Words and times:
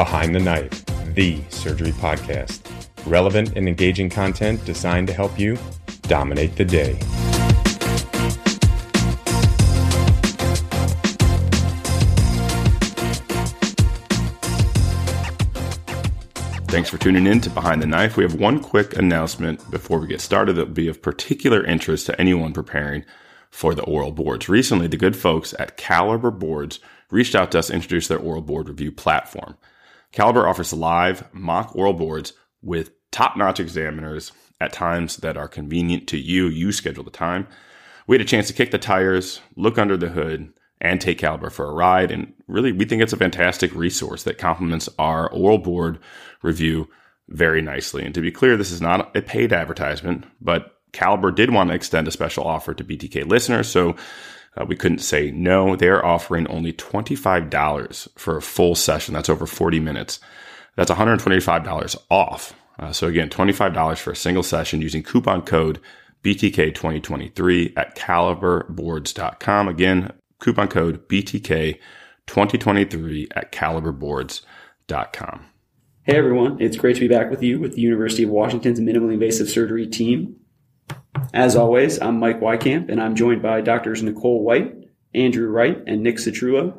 Behind 0.00 0.34
the 0.34 0.40
Knife, 0.40 0.82
the 1.14 1.42
surgery 1.50 1.92
podcast. 1.92 2.62
Relevant 3.04 3.54
and 3.54 3.68
engaging 3.68 4.08
content 4.08 4.64
designed 4.64 5.08
to 5.08 5.12
help 5.12 5.38
you 5.38 5.58
dominate 6.04 6.56
the 6.56 6.64
day. 6.64 6.94
Thanks 16.68 16.88
for 16.88 16.96
tuning 16.96 17.26
in 17.26 17.42
to 17.42 17.50
Behind 17.50 17.82
the 17.82 17.86
Knife. 17.86 18.16
We 18.16 18.24
have 18.24 18.36
one 18.36 18.60
quick 18.60 18.96
announcement 18.96 19.70
before 19.70 19.98
we 19.98 20.06
get 20.06 20.22
started 20.22 20.54
that 20.54 20.68
will 20.68 20.74
be 20.74 20.88
of 20.88 21.02
particular 21.02 21.62
interest 21.62 22.06
to 22.06 22.18
anyone 22.18 22.54
preparing 22.54 23.04
for 23.50 23.74
the 23.74 23.82
oral 23.82 24.12
boards. 24.12 24.48
Recently, 24.48 24.86
the 24.86 24.96
good 24.96 25.14
folks 25.14 25.54
at 25.58 25.76
Caliber 25.76 26.30
Boards 26.30 26.80
reached 27.10 27.34
out 27.34 27.52
to 27.52 27.58
us 27.58 27.66
to 27.66 27.74
introduce 27.74 28.08
their 28.08 28.18
oral 28.18 28.40
board 28.40 28.66
review 28.66 28.90
platform. 28.90 29.58
Caliber 30.12 30.46
offers 30.46 30.72
live 30.72 31.32
mock 31.32 31.74
oral 31.74 31.92
boards 31.92 32.32
with 32.62 32.90
top 33.10 33.36
notch 33.36 33.60
examiners 33.60 34.32
at 34.60 34.72
times 34.72 35.18
that 35.18 35.36
are 35.36 35.48
convenient 35.48 36.08
to 36.08 36.18
you. 36.18 36.46
You 36.46 36.72
schedule 36.72 37.04
the 37.04 37.10
time. 37.10 37.46
We 38.06 38.16
had 38.16 38.20
a 38.20 38.28
chance 38.28 38.48
to 38.48 38.52
kick 38.52 38.70
the 38.70 38.78
tires, 38.78 39.40
look 39.56 39.78
under 39.78 39.96
the 39.96 40.08
hood, 40.08 40.52
and 40.80 41.00
take 41.00 41.18
Caliber 41.18 41.50
for 41.50 41.66
a 41.66 41.74
ride. 41.74 42.10
And 42.10 42.32
really, 42.48 42.72
we 42.72 42.84
think 42.84 43.02
it's 43.02 43.12
a 43.12 43.18
fantastic 43.18 43.74
resource 43.74 44.22
that 44.24 44.38
complements 44.38 44.88
our 44.98 45.30
oral 45.30 45.58
board 45.58 45.98
review 46.42 46.88
very 47.28 47.62
nicely. 47.62 48.04
And 48.04 48.14
to 48.14 48.20
be 48.20 48.32
clear, 48.32 48.56
this 48.56 48.72
is 48.72 48.80
not 48.80 49.14
a 49.16 49.22
paid 49.22 49.52
advertisement, 49.52 50.24
but 50.40 50.76
Caliber 50.92 51.30
did 51.30 51.52
want 51.52 51.68
to 51.68 51.76
extend 51.76 52.08
a 52.08 52.12
special 52.12 52.44
offer 52.44 52.74
to 52.74 52.84
BTK 52.84 53.28
listeners. 53.28 53.68
So 53.68 53.94
uh, 54.56 54.64
we 54.66 54.76
couldn't 54.76 54.98
say 54.98 55.30
no. 55.30 55.76
They're 55.76 56.04
offering 56.04 56.46
only 56.48 56.72
$25 56.72 58.18
for 58.18 58.36
a 58.36 58.42
full 58.42 58.74
session. 58.74 59.14
That's 59.14 59.28
over 59.28 59.46
40 59.46 59.78
minutes. 59.80 60.18
That's 60.76 60.90
$125 60.90 61.96
off. 62.10 62.54
Uh, 62.78 62.92
so 62.92 63.06
again, 63.06 63.28
$25 63.28 63.98
for 63.98 64.12
a 64.12 64.16
single 64.16 64.42
session 64.42 64.80
using 64.80 65.02
coupon 65.02 65.42
code 65.42 65.78
BTK2023 66.24 67.74
at 67.76 67.94
caliberboards.com. 67.96 69.68
Again, 69.68 70.10
coupon 70.38 70.68
code 70.68 71.06
BTK2023 71.08 73.26
at 73.36 73.52
caliberboards.com. 73.52 75.44
Hey 76.04 76.16
everyone, 76.16 76.58
it's 76.60 76.78
great 76.78 76.94
to 76.94 77.00
be 77.00 77.08
back 77.08 77.30
with 77.30 77.42
you 77.42 77.60
with 77.60 77.74
the 77.74 77.82
University 77.82 78.22
of 78.22 78.30
Washington's 78.30 78.80
Minimally 78.80 79.12
Invasive 79.12 79.50
Surgery 79.50 79.86
team. 79.86 80.39
As 81.34 81.56
always, 81.56 82.00
I'm 82.00 82.18
Mike 82.18 82.40
Weykamp 82.40 82.88
and 82.88 83.02
I'm 83.02 83.14
joined 83.14 83.42
by 83.42 83.60
doctors 83.60 84.02
Nicole 84.02 84.42
White, 84.42 84.74
Andrew 85.14 85.48
Wright, 85.48 85.82
and 85.86 86.02
Nick 86.02 86.16
Citrullo. 86.16 86.76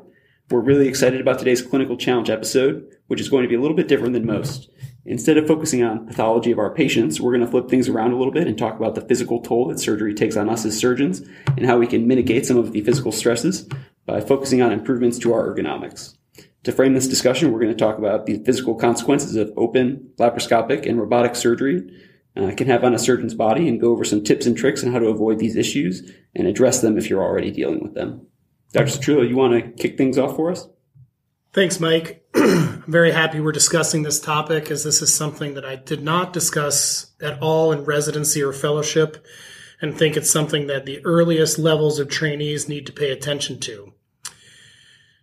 We're 0.49 0.59
really 0.59 0.87
excited 0.87 1.21
about 1.21 1.39
today's 1.39 1.61
clinical 1.61 1.97
challenge 1.97 2.29
episode, 2.29 2.85
which 3.07 3.19
is 3.21 3.29
going 3.29 3.43
to 3.43 3.49
be 3.49 3.55
a 3.55 3.61
little 3.61 3.75
bit 3.75 3.87
different 3.87 4.13
than 4.13 4.25
most. 4.25 4.69
Instead 5.05 5.37
of 5.37 5.47
focusing 5.47 5.83
on 5.83 6.05
pathology 6.05 6.51
of 6.51 6.59
our 6.59 6.73
patients, 6.73 7.19
we're 7.19 7.31
going 7.31 7.45
to 7.45 7.51
flip 7.51 7.69
things 7.69 7.89
around 7.89 8.11
a 8.11 8.17
little 8.17 8.33
bit 8.33 8.47
and 8.47 8.57
talk 8.57 8.77
about 8.77 8.95
the 8.95 9.01
physical 9.01 9.41
toll 9.41 9.67
that 9.67 9.79
surgery 9.79 10.13
takes 10.13 10.37
on 10.37 10.49
us 10.49 10.65
as 10.65 10.77
surgeons 10.77 11.21
and 11.57 11.65
how 11.65 11.77
we 11.77 11.87
can 11.87 12.07
mitigate 12.07 12.45
some 12.45 12.57
of 12.57 12.71
the 12.71 12.81
physical 12.81 13.11
stresses 13.11 13.67
by 14.05 14.21
focusing 14.21 14.61
on 14.61 14.71
improvements 14.71 15.17
to 15.19 15.33
our 15.33 15.53
ergonomics. 15.53 16.15
To 16.63 16.71
frame 16.71 16.93
this 16.93 17.07
discussion, 17.07 17.51
we're 17.51 17.59
going 17.59 17.75
to 17.75 17.77
talk 17.77 17.97
about 17.97 18.27
the 18.27 18.37
physical 18.43 18.75
consequences 18.75 19.35
of 19.35 19.51
open, 19.57 20.11
laparoscopic, 20.17 20.87
and 20.87 20.99
robotic 20.99 21.35
surgery 21.35 21.89
uh, 22.35 22.51
can 22.55 22.67
have 22.67 22.83
on 22.83 22.93
a 22.93 22.99
surgeon's 22.99 23.33
body 23.33 23.67
and 23.67 23.81
go 23.81 23.91
over 23.91 24.03
some 24.03 24.23
tips 24.23 24.45
and 24.45 24.57
tricks 24.57 24.83
on 24.83 24.91
how 24.91 24.99
to 24.99 25.07
avoid 25.07 25.39
these 25.39 25.55
issues 25.55 26.11
and 26.35 26.47
address 26.47 26.81
them 26.81 26.97
if 26.97 27.09
you're 27.09 27.23
already 27.23 27.51
dealing 27.51 27.81
with 27.81 27.93
them. 27.93 28.27
Dr. 28.73 28.85
Citrullo, 28.85 29.27
you 29.27 29.35
want 29.35 29.53
to 29.53 29.71
kick 29.71 29.97
things 29.97 30.17
off 30.17 30.35
for 30.35 30.51
us? 30.51 30.67
Thanks, 31.53 31.81
Mike. 31.81 32.25
I'm 32.33 32.83
very 32.87 33.11
happy 33.11 33.41
we're 33.41 33.51
discussing 33.51 34.03
this 34.03 34.21
topic 34.21 34.71
as 34.71 34.85
this 34.85 35.01
is 35.01 35.13
something 35.13 35.55
that 35.55 35.65
I 35.65 35.75
did 35.75 36.01
not 36.01 36.31
discuss 36.31 37.11
at 37.21 37.41
all 37.41 37.73
in 37.73 37.83
residency 37.83 38.41
or 38.41 38.53
fellowship 38.53 39.25
and 39.81 39.97
think 39.97 40.15
it's 40.15 40.29
something 40.29 40.67
that 40.67 40.85
the 40.85 41.03
earliest 41.03 41.59
levels 41.59 41.99
of 41.99 42.07
trainees 42.07 42.69
need 42.69 42.85
to 42.85 42.93
pay 42.93 43.11
attention 43.11 43.59
to. 43.61 43.91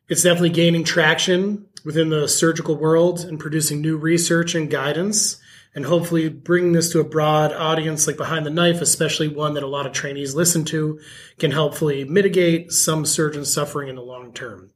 It's 0.08 0.22
definitely 0.22 0.50
gaining 0.50 0.84
traction 0.84 1.66
within 1.84 2.10
the 2.10 2.28
surgical 2.28 2.76
world 2.76 3.20
and 3.20 3.38
producing 3.38 3.80
new 3.80 3.96
research 3.96 4.54
and 4.54 4.70
guidance, 4.70 5.40
and 5.74 5.84
hopefully 5.84 6.28
bringing 6.28 6.72
this 6.72 6.90
to 6.92 7.00
a 7.00 7.04
broad 7.04 7.52
audience 7.52 8.06
like 8.06 8.16
Behind 8.16 8.44
the 8.44 8.50
Knife, 8.50 8.80
especially 8.80 9.28
one 9.28 9.54
that 9.54 9.62
a 9.62 9.68
lot 9.68 9.86
of 9.86 9.92
trainees 9.92 10.34
listen 10.34 10.64
to, 10.66 11.00
can 11.38 11.50
helpfully 11.50 12.04
mitigate 12.04 12.72
some 12.72 13.04
surgeon 13.04 13.44
suffering 13.44 13.88
in 13.88 13.96
the 13.96 14.02
long 14.02 14.32
term. 14.32 14.70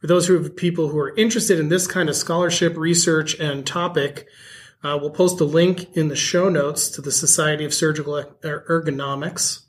For 0.00 0.06
those 0.06 0.26
who 0.26 0.42
have 0.42 0.56
people 0.56 0.88
who 0.88 0.98
are 0.98 1.14
interested 1.16 1.60
in 1.60 1.68
this 1.68 1.86
kind 1.86 2.08
of 2.08 2.16
scholarship, 2.16 2.76
research, 2.76 3.38
and 3.38 3.66
topic, 3.66 4.26
uh, 4.82 4.98
we'll 5.00 5.10
post 5.10 5.40
a 5.40 5.44
link 5.44 5.94
in 5.94 6.08
the 6.08 6.16
show 6.16 6.48
notes 6.48 6.88
to 6.88 7.02
the 7.02 7.12
Society 7.12 7.64
of 7.64 7.74
Surgical 7.74 8.24
Ergonomics 8.42 9.64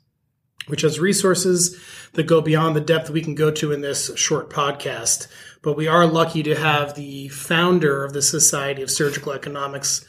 which 0.66 0.82
has 0.82 1.00
resources 1.00 1.78
that 2.12 2.24
go 2.24 2.40
beyond 2.40 2.76
the 2.76 2.80
depth 2.80 3.10
we 3.10 3.22
can 3.22 3.34
go 3.34 3.50
to 3.50 3.72
in 3.72 3.80
this 3.80 4.16
short 4.16 4.50
podcast. 4.50 5.26
But 5.62 5.76
we 5.76 5.88
are 5.88 6.06
lucky 6.06 6.42
to 6.42 6.54
have 6.54 6.94
the 6.94 7.28
founder 7.28 8.04
of 8.04 8.12
the 8.12 8.22
Society 8.22 8.82
of 8.82 8.90
Surgical 8.90 9.32
Ergonomics 9.32 10.04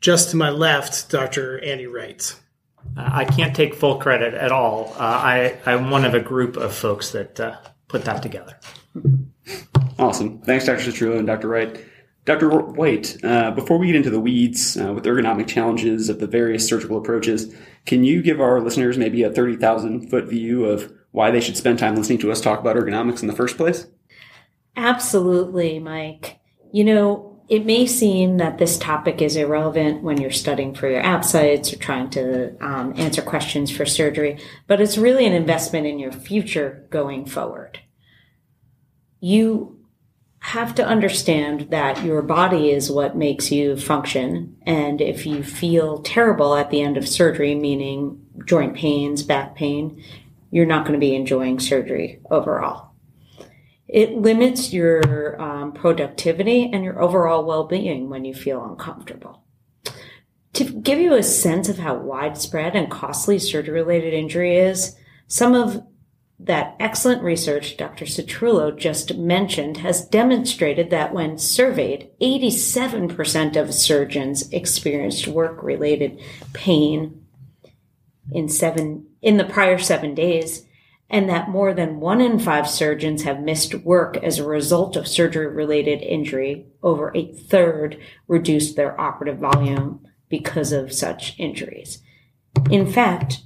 just 0.00 0.30
to 0.30 0.36
my 0.36 0.50
left, 0.50 1.10
Dr. 1.10 1.62
Andy 1.64 1.86
Wright. 1.86 2.34
Uh, 2.96 3.08
I 3.12 3.24
can't 3.24 3.54
take 3.54 3.74
full 3.74 3.98
credit 3.98 4.34
at 4.34 4.52
all. 4.52 4.94
Uh, 4.98 5.02
I, 5.02 5.58
I'm 5.66 5.90
one 5.90 6.04
of 6.04 6.14
a 6.14 6.20
group 6.20 6.56
of 6.56 6.74
folks 6.74 7.10
that 7.12 7.38
uh, 7.38 7.56
put 7.88 8.04
that 8.04 8.22
together. 8.22 8.58
Awesome. 9.98 10.40
Thanks, 10.40 10.66
Dr. 10.66 10.90
Citrullo 10.90 11.18
and 11.18 11.26
Dr. 11.26 11.48
Wright. 11.48 11.84
Dr. 12.24 12.50
White, 12.50 13.16
uh, 13.24 13.50
before 13.50 13.78
we 13.78 13.88
get 13.88 13.96
into 13.96 14.10
the 14.10 14.20
weeds 14.20 14.76
uh, 14.76 14.92
with 14.92 15.04
ergonomic 15.04 15.48
challenges 15.48 16.08
of 16.08 16.20
the 16.20 16.26
various 16.26 16.66
surgical 16.66 16.96
approaches, 16.96 17.52
can 17.84 18.04
you 18.04 18.22
give 18.22 18.40
our 18.40 18.60
listeners 18.60 18.96
maybe 18.96 19.24
a 19.24 19.30
30,000 19.30 20.08
foot 20.08 20.26
view 20.26 20.64
of 20.64 20.92
why 21.10 21.32
they 21.32 21.40
should 21.40 21.56
spend 21.56 21.78
time 21.78 21.96
listening 21.96 22.18
to 22.20 22.30
us 22.30 22.40
talk 22.40 22.60
about 22.60 22.76
ergonomics 22.76 23.22
in 23.22 23.28
the 23.28 23.34
first 23.34 23.56
place? 23.56 23.86
Absolutely, 24.76 25.80
Mike. 25.80 26.38
You 26.72 26.84
know, 26.84 27.42
it 27.48 27.66
may 27.66 27.86
seem 27.86 28.38
that 28.38 28.58
this 28.58 28.78
topic 28.78 29.20
is 29.20 29.36
irrelevant 29.36 30.02
when 30.02 30.20
you're 30.20 30.30
studying 30.30 30.74
for 30.74 30.88
your 30.88 31.02
ABSITEs 31.02 31.72
or 31.72 31.76
trying 31.76 32.08
to 32.10 32.56
um, 32.64 32.94
answer 32.96 33.20
questions 33.20 33.70
for 33.70 33.84
surgery, 33.84 34.38
but 34.68 34.80
it's 34.80 34.96
really 34.96 35.26
an 35.26 35.32
investment 35.32 35.86
in 35.86 35.98
your 35.98 36.12
future 36.12 36.86
going 36.90 37.26
forward. 37.26 37.80
You 39.20 39.81
have 40.42 40.74
to 40.74 40.84
understand 40.84 41.68
that 41.70 42.04
your 42.04 42.20
body 42.20 42.70
is 42.70 42.90
what 42.90 43.16
makes 43.16 43.52
you 43.52 43.76
function. 43.76 44.56
And 44.66 45.00
if 45.00 45.24
you 45.24 45.44
feel 45.44 46.02
terrible 46.02 46.56
at 46.56 46.70
the 46.70 46.82
end 46.82 46.96
of 46.96 47.08
surgery, 47.08 47.54
meaning 47.54 48.26
joint 48.44 48.74
pains, 48.74 49.22
back 49.22 49.54
pain, 49.54 50.02
you're 50.50 50.66
not 50.66 50.84
going 50.84 50.94
to 50.94 50.98
be 50.98 51.14
enjoying 51.14 51.60
surgery 51.60 52.20
overall. 52.28 52.90
It 53.86 54.16
limits 54.16 54.72
your 54.72 55.40
um, 55.40 55.72
productivity 55.72 56.68
and 56.72 56.82
your 56.82 57.00
overall 57.00 57.44
well 57.44 57.64
being 57.64 58.10
when 58.10 58.24
you 58.24 58.34
feel 58.34 58.64
uncomfortable. 58.64 59.44
To 60.54 60.64
give 60.64 60.98
you 60.98 61.14
a 61.14 61.22
sense 61.22 61.68
of 61.68 61.78
how 61.78 61.94
widespread 61.94 62.74
and 62.74 62.90
costly 62.90 63.38
surgery 63.38 63.74
related 63.74 64.12
injury 64.12 64.56
is, 64.56 64.96
some 65.28 65.54
of 65.54 65.86
that 66.44 66.74
excellent 66.80 67.22
research 67.22 67.76
Dr. 67.76 68.04
Citrullo 68.04 68.76
just 68.76 69.16
mentioned 69.16 69.78
has 69.78 70.04
demonstrated 70.04 70.90
that 70.90 71.14
when 71.14 71.38
surveyed, 71.38 72.10
87% 72.20 73.56
of 73.56 73.72
surgeons 73.72 74.50
experienced 74.50 75.28
work 75.28 75.62
related 75.62 76.20
pain 76.52 77.24
in 78.32 78.48
seven, 78.48 79.06
in 79.20 79.36
the 79.36 79.44
prior 79.44 79.78
seven 79.78 80.14
days, 80.14 80.66
and 81.08 81.28
that 81.28 81.48
more 81.48 81.74
than 81.74 82.00
one 82.00 82.20
in 82.20 82.38
five 82.38 82.68
surgeons 82.68 83.22
have 83.22 83.40
missed 83.40 83.74
work 83.74 84.16
as 84.16 84.38
a 84.38 84.46
result 84.46 84.96
of 84.96 85.06
surgery 85.06 85.46
related 85.46 86.02
injury. 86.02 86.66
Over 86.82 87.12
a 87.14 87.32
third 87.32 88.00
reduced 88.26 88.74
their 88.74 88.98
operative 89.00 89.38
volume 89.38 90.08
because 90.28 90.72
of 90.72 90.92
such 90.92 91.38
injuries. 91.38 92.02
In 92.70 92.90
fact, 92.90 93.42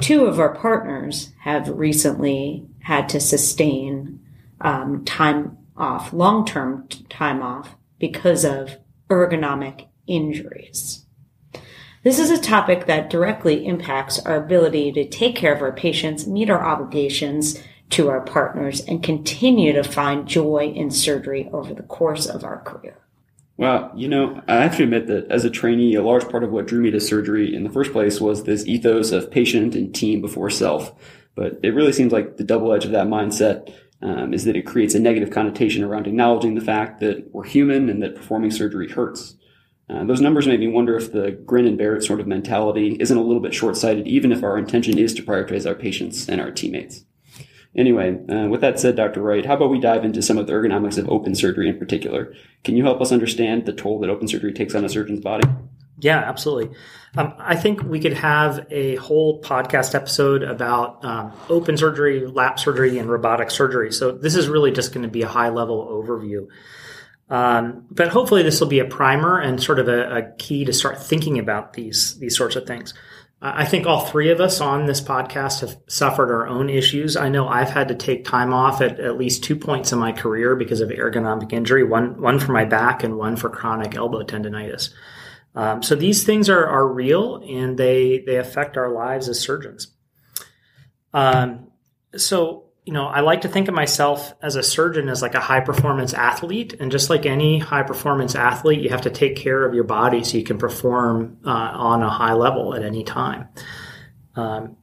Two 0.00 0.24
of 0.24 0.40
our 0.40 0.54
partners 0.54 1.32
have 1.40 1.68
recently 1.68 2.66
had 2.80 3.08
to 3.10 3.20
sustain 3.20 4.20
um, 4.60 5.04
time 5.04 5.58
off, 5.76 6.12
long 6.12 6.46
term 6.46 6.88
time 7.08 7.42
off, 7.42 7.76
because 7.98 8.44
of 8.44 8.78
ergonomic 9.08 9.88
injuries. 10.06 11.04
This 12.02 12.18
is 12.18 12.30
a 12.30 12.40
topic 12.40 12.86
that 12.86 13.10
directly 13.10 13.66
impacts 13.66 14.18
our 14.20 14.36
ability 14.36 14.90
to 14.92 15.06
take 15.06 15.36
care 15.36 15.54
of 15.54 15.60
our 15.60 15.72
patients, 15.72 16.26
meet 16.26 16.48
our 16.48 16.64
obligations 16.64 17.62
to 17.90 18.08
our 18.08 18.22
partners, 18.22 18.80
and 18.80 19.02
continue 19.02 19.74
to 19.74 19.84
find 19.84 20.26
joy 20.26 20.72
in 20.74 20.90
surgery 20.90 21.50
over 21.52 21.74
the 21.74 21.82
course 21.82 22.26
of 22.26 22.42
our 22.42 22.62
career. 22.62 22.96
Well, 23.60 23.92
you 23.94 24.08
know, 24.08 24.40
I 24.48 24.62
have 24.62 24.78
to 24.78 24.84
admit 24.84 25.06
that 25.08 25.30
as 25.30 25.44
a 25.44 25.50
trainee, 25.50 25.94
a 25.94 26.02
large 26.02 26.26
part 26.30 26.44
of 26.44 26.50
what 26.50 26.66
drew 26.66 26.80
me 26.80 26.90
to 26.92 26.98
surgery 26.98 27.54
in 27.54 27.62
the 27.62 27.68
first 27.68 27.92
place 27.92 28.18
was 28.18 28.44
this 28.44 28.66
ethos 28.66 29.12
of 29.12 29.30
patient 29.30 29.74
and 29.74 29.94
team 29.94 30.22
before 30.22 30.48
self. 30.48 30.94
But 31.34 31.60
it 31.62 31.74
really 31.74 31.92
seems 31.92 32.10
like 32.10 32.38
the 32.38 32.42
double 32.42 32.72
edge 32.72 32.86
of 32.86 32.92
that 32.92 33.06
mindset 33.06 33.70
um, 34.00 34.32
is 34.32 34.44
that 34.44 34.56
it 34.56 34.64
creates 34.64 34.94
a 34.94 34.98
negative 34.98 35.28
connotation 35.28 35.84
around 35.84 36.06
acknowledging 36.06 36.54
the 36.54 36.62
fact 36.62 37.00
that 37.00 37.34
we're 37.34 37.44
human 37.44 37.90
and 37.90 38.02
that 38.02 38.16
performing 38.16 38.50
surgery 38.50 38.88
hurts. 38.88 39.36
Uh, 39.90 40.04
those 40.04 40.22
numbers 40.22 40.46
make 40.46 40.60
me 40.60 40.68
wonder 40.68 40.96
if 40.96 41.12
the 41.12 41.32
grin 41.44 41.66
and 41.66 41.76
bear 41.76 41.94
it 41.94 42.02
sort 42.02 42.20
of 42.20 42.26
mentality 42.26 42.96
isn't 42.98 43.18
a 43.18 43.22
little 43.22 43.42
bit 43.42 43.52
short 43.52 43.76
sighted, 43.76 44.08
even 44.08 44.32
if 44.32 44.42
our 44.42 44.56
intention 44.56 44.96
is 44.96 45.12
to 45.12 45.22
prioritize 45.22 45.66
our 45.66 45.74
patients 45.74 46.30
and 46.30 46.40
our 46.40 46.50
teammates. 46.50 47.04
Anyway, 47.76 48.18
uh, 48.28 48.48
with 48.48 48.60
that 48.62 48.80
said, 48.80 48.96
Dr. 48.96 49.22
Wright, 49.22 49.46
how 49.46 49.54
about 49.54 49.70
we 49.70 49.78
dive 49.78 50.04
into 50.04 50.22
some 50.22 50.38
of 50.38 50.46
the 50.46 50.52
ergonomics 50.52 50.98
of 50.98 51.08
open 51.08 51.34
surgery 51.36 51.68
in 51.68 51.78
particular? 51.78 52.34
Can 52.64 52.76
you 52.76 52.82
help 52.82 53.00
us 53.00 53.12
understand 53.12 53.64
the 53.64 53.72
toll 53.72 54.00
that 54.00 54.10
open 54.10 54.26
surgery 54.26 54.52
takes 54.52 54.74
on 54.74 54.84
a 54.84 54.88
surgeon's 54.88 55.20
body? 55.20 55.48
Yeah, 56.00 56.18
absolutely. 56.18 56.76
Um, 57.16 57.34
I 57.38 57.56
think 57.56 57.82
we 57.82 58.00
could 58.00 58.14
have 58.14 58.66
a 58.70 58.96
whole 58.96 59.40
podcast 59.42 59.94
episode 59.94 60.42
about 60.42 61.04
um, 61.04 61.32
open 61.48 61.76
surgery, 61.76 62.26
lap 62.26 62.58
surgery, 62.58 62.98
and 62.98 63.08
robotic 63.08 63.50
surgery. 63.50 63.92
So 63.92 64.12
this 64.12 64.34
is 64.34 64.48
really 64.48 64.72
just 64.72 64.92
going 64.92 65.02
to 65.02 65.10
be 65.10 65.22
a 65.22 65.28
high 65.28 65.50
level 65.50 65.86
overview. 65.86 66.48
Um, 67.28 67.86
but 67.90 68.08
hopefully, 68.08 68.42
this 68.42 68.60
will 68.60 68.68
be 68.68 68.80
a 68.80 68.84
primer 68.84 69.38
and 69.38 69.62
sort 69.62 69.78
of 69.78 69.88
a, 69.88 70.16
a, 70.16 70.32
key 70.38 70.64
to 70.64 70.72
start 70.72 71.00
thinking 71.00 71.38
about 71.38 71.74
these 71.74 72.18
these 72.18 72.36
sorts 72.36 72.56
of 72.56 72.66
things. 72.66 72.92
I 73.42 73.64
think 73.64 73.86
all 73.86 74.04
three 74.04 74.30
of 74.30 74.40
us 74.40 74.60
on 74.60 74.84
this 74.84 75.00
podcast 75.00 75.60
have 75.60 75.78
suffered 75.86 76.30
our 76.30 76.46
own 76.46 76.68
issues. 76.68 77.16
I 77.16 77.30
know 77.30 77.48
I've 77.48 77.70
had 77.70 77.88
to 77.88 77.94
take 77.94 78.24
time 78.26 78.52
off 78.52 78.82
at 78.82 79.00
at 79.00 79.16
least 79.16 79.42
two 79.42 79.56
points 79.56 79.92
in 79.92 79.98
my 79.98 80.12
career 80.12 80.54
because 80.54 80.82
of 80.82 80.90
ergonomic 80.90 81.54
injury. 81.54 81.82
One 81.82 82.20
one 82.20 82.38
for 82.38 82.52
my 82.52 82.66
back 82.66 83.02
and 83.02 83.16
one 83.16 83.36
for 83.36 83.48
chronic 83.48 83.94
elbow 83.94 84.24
tendonitis. 84.24 84.90
Um, 85.54 85.82
so 85.82 85.94
these 85.94 86.24
things 86.24 86.50
are 86.50 86.66
are 86.66 86.86
real 86.86 87.36
and 87.36 87.78
they 87.78 88.18
they 88.18 88.36
affect 88.36 88.76
our 88.76 88.90
lives 88.90 89.26
as 89.26 89.40
surgeons. 89.40 89.88
Um, 91.14 91.68
so 92.16 92.69
you 92.90 92.94
know, 92.94 93.06
I 93.06 93.20
like 93.20 93.42
to 93.42 93.48
think 93.48 93.68
of 93.68 93.74
myself 93.74 94.34
as 94.42 94.56
a 94.56 94.64
surgeon 94.64 95.08
as 95.08 95.22
like 95.22 95.36
a 95.36 95.40
high 95.40 95.60
performance 95.60 96.12
athlete. 96.12 96.74
And 96.80 96.90
just 96.90 97.08
like 97.08 97.24
any 97.24 97.60
high 97.60 97.84
performance 97.84 98.34
athlete, 98.34 98.80
you 98.80 98.88
have 98.88 99.02
to 99.02 99.10
take 99.10 99.36
care 99.36 99.64
of 99.64 99.74
your 99.74 99.84
body 99.84 100.24
so 100.24 100.36
you 100.36 100.42
can 100.42 100.58
perform 100.58 101.38
uh, 101.46 101.50
on 101.50 102.02
a 102.02 102.10
high 102.10 102.32
level 102.32 102.74
at 102.74 102.82
any 102.82 103.04
time. 103.04 103.46
Um, 104.34 104.76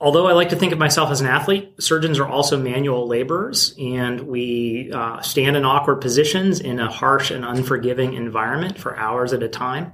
although 0.00 0.26
I 0.26 0.32
like 0.32 0.48
to 0.48 0.56
think 0.56 0.72
of 0.72 0.78
myself 0.78 1.10
as 1.10 1.20
an 1.20 1.26
athlete, 1.26 1.74
surgeons 1.78 2.18
are 2.18 2.26
also 2.26 2.56
manual 2.56 3.06
laborers, 3.06 3.74
and 3.78 4.20
we 4.20 4.90
uh, 4.90 5.20
stand 5.20 5.58
in 5.58 5.66
awkward 5.66 5.96
positions 5.96 6.60
in 6.60 6.80
a 6.80 6.90
harsh 6.90 7.30
and 7.30 7.44
unforgiving 7.44 8.14
environment 8.14 8.78
for 8.78 8.96
hours 8.96 9.34
at 9.34 9.42
a 9.42 9.48
time. 9.50 9.92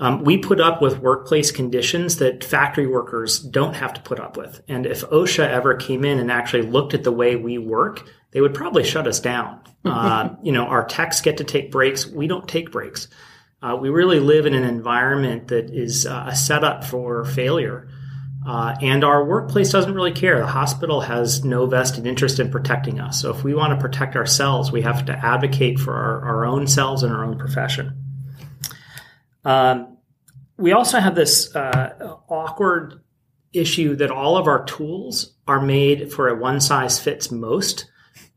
Um, 0.00 0.24
we 0.24 0.38
put 0.38 0.60
up 0.60 0.80
with 0.80 0.98
workplace 0.98 1.52
conditions 1.52 2.16
that 2.16 2.42
factory 2.42 2.86
workers 2.86 3.38
don't 3.38 3.74
have 3.74 3.92
to 3.92 4.00
put 4.00 4.18
up 4.18 4.38
with. 4.38 4.62
And 4.66 4.86
if 4.86 5.02
OSHA 5.02 5.46
ever 5.46 5.74
came 5.74 6.06
in 6.06 6.18
and 6.18 6.32
actually 6.32 6.62
looked 6.62 6.94
at 6.94 7.04
the 7.04 7.12
way 7.12 7.36
we 7.36 7.58
work, 7.58 8.08
they 8.30 8.40
would 8.40 8.54
probably 8.54 8.82
shut 8.82 9.06
us 9.06 9.20
down. 9.20 9.60
Uh, 9.82 10.36
you 10.42 10.52
know, 10.52 10.66
our 10.66 10.84
techs 10.84 11.22
get 11.22 11.38
to 11.38 11.44
take 11.44 11.70
breaks. 11.72 12.06
We 12.06 12.26
don't 12.26 12.46
take 12.46 12.70
breaks. 12.70 13.08
Uh, 13.62 13.78
we 13.80 13.88
really 13.88 14.20
live 14.20 14.44
in 14.44 14.52
an 14.52 14.64
environment 14.64 15.48
that 15.48 15.70
is 15.70 16.06
uh, 16.06 16.26
a 16.28 16.36
setup 16.36 16.84
for 16.84 17.24
failure. 17.24 17.88
Uh, 18.46 18.76
and 18.82 19.04
our 19.04 19.24
workplace 19.24 19.70
doesn't 19.72 19.94
really 19.94 20.12
care. 20.12 20.38
The 20.38 20.46
hospital 20.46 21.00
has 21.00 21.46
no 21.46 21.64
vested 21.64 22.06
interest 22.06 22.38
in 22.40 22.50
protecting 22.50 23.00
us. 23.00 23.22
So 23.22 23.30
if 23.30 23.42
we 23.42 23.54
want 23.54 23.72
to 23.72 23.80
protect 23.80 24.16
ourselves, 24.16 24.70
we 24.70 24.82
have 24.82 25.06
to 25.06 25.12
advocate 25.12 25.78
for 25.78 25.94
our, 25.94 26.20
our 26.26 26.44
own 26.44 26.66
selves 26.66 27.02
and 27.02 27.10
our 27.10 27.24
own 27.24 27.38
profession. 27.38 28.09
Um, 29.44 29.98
we 30.56 30.72
also 30.72 31.00
have 31.00 31.14
this 31.14 31.54
uh, 31.54 32.16
awkward 32.28 33.00
issue 33.52 33.96
that 33.96 34.10
all 34.10 34.36
of 34.36 34.46
our 34.46 34.64
tools 34.64 35.34
are 35.46 35.60
made 35.60 36.12
for 36.12 36.28
a 36.28 36.36
one 36.36 36.60
size 36.60 36.98
fits 36.98 37.30
most. 37.30 37.86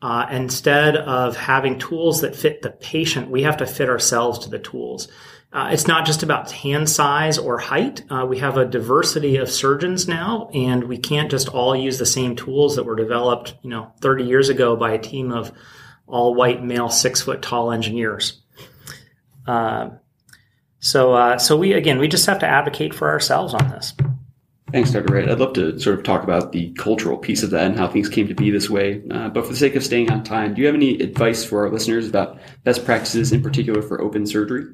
Uh, 0.02 0.28
instead 0.32 0.98
of 0.98 1.38
having 1.38 1.80
tools 1.80 2.22
that 2.22 2.36
fit 2.36 2.62
the 2.62 2.70
patient, 2.70 3.30
we 3.30 3.44
have 3.44 3.58
to 3.58 3.66
fit 3.66 3.90
ourselves 3.90 4.40
to 4.40 4.50
the 4.50 4.60
tools. 4.60 5.08
Uh, 5.54 5.70
it's 5.72 5.88
not 5.88 6.06
just 6.06 6.24
about 6.24 6.52
hand 6.52 6.90
size 6.90 7.38
or 7.38 7.60
height. 7.60 8.04
Uh, 8.10 8.26
we 8.28 8.40
have 8.40 8.58
a 8.58 8.66
diversity 8.66 9.38
of 9.38 9.50
surgeons 9.50 10.08
now, 10.08 10.50
and 10.54 10.84
we 10.86 10.98
can't 10.98 11.30
just 11.30 11.48
all 11.48 11.76
use 11.76 12.00
the 12.00 12.06
same 12.06 12.36
tools 12.36 12.76
that 12.76 12.84
were 12.84 12.96
developed, 12.96 13.56
you 13.62 13.70
know, 13.70 13.94
30 14.02 14.24
years 14.24 14.50
ago 14.50 14.76
by 14.76 14.92
a 14.92 15.00
team 15.00 15.32
of 15.32 15.52
all 16.08 16.34
white 16.34 16.64
male 16.64 16.90
six 16.90 17.22
foot 17.22 17.42
tall 17.42 17.72
engineers. 17.72 18.42
Uh, 19.46 19.92
so, 20.84 21.14
uh, 21.14 21.38
so 21.38 21.56
we 21.56 21.72
again, 21.72 21.98
we 21.98 22.10
just 22.10 22.26
have 22.26 22.40
to 22.40 22.46
advocate 22.46 22.94
for 22.94 23.10
ourselves 23.10 23.54
on 23.54 23.70
this. 23.70 23.94
Thanks, 24.74 24.92
Dr. 24.92 25.14
Wright. 25.14 25.30
I'd 25.30 25.40
love 25.40 25.54
to 25.54 25.80
sort 25.80 25.98
of 25.98 26.04
talk 26.04 26.24
about 26.24 26.52
the 26.52 26.74
cultural 26.74 27.18
piece 27.18 27.42
of 27.42 27.52
that 27.52 27.68
and 27.68 27.78
how 27.78 27.88
things 27.88 28.10
came 28.10 28.28
to 28.28 28.34
be 28.34 28.52
this 28.52 28.70
way. 28.70 29.02
Uh, 29.10 29.30
but 29.30 29.46
for 29.46 29.54
the 29.54 29.58
sake 29.58 29.76
of 29.76 29.84
staying 29.84 30.12
on 30.12 30.26
time, 30.26 30.54
do 30.54 30.62
you 30.62 30.68
have 30.68 30.76
any 30.76 31.00
advice 31.00 31.46
for 31.46 31.64
our 31.66 31.72
listeners 31.72 32.10
about 32.10 32.40
best 32.66 32.84
practices, 32.84 33.32
in 33.32 33.42
particular 33.42 33.82
for 33.82 34.02
open 34.02 34.26
surgery? 34.26 34.66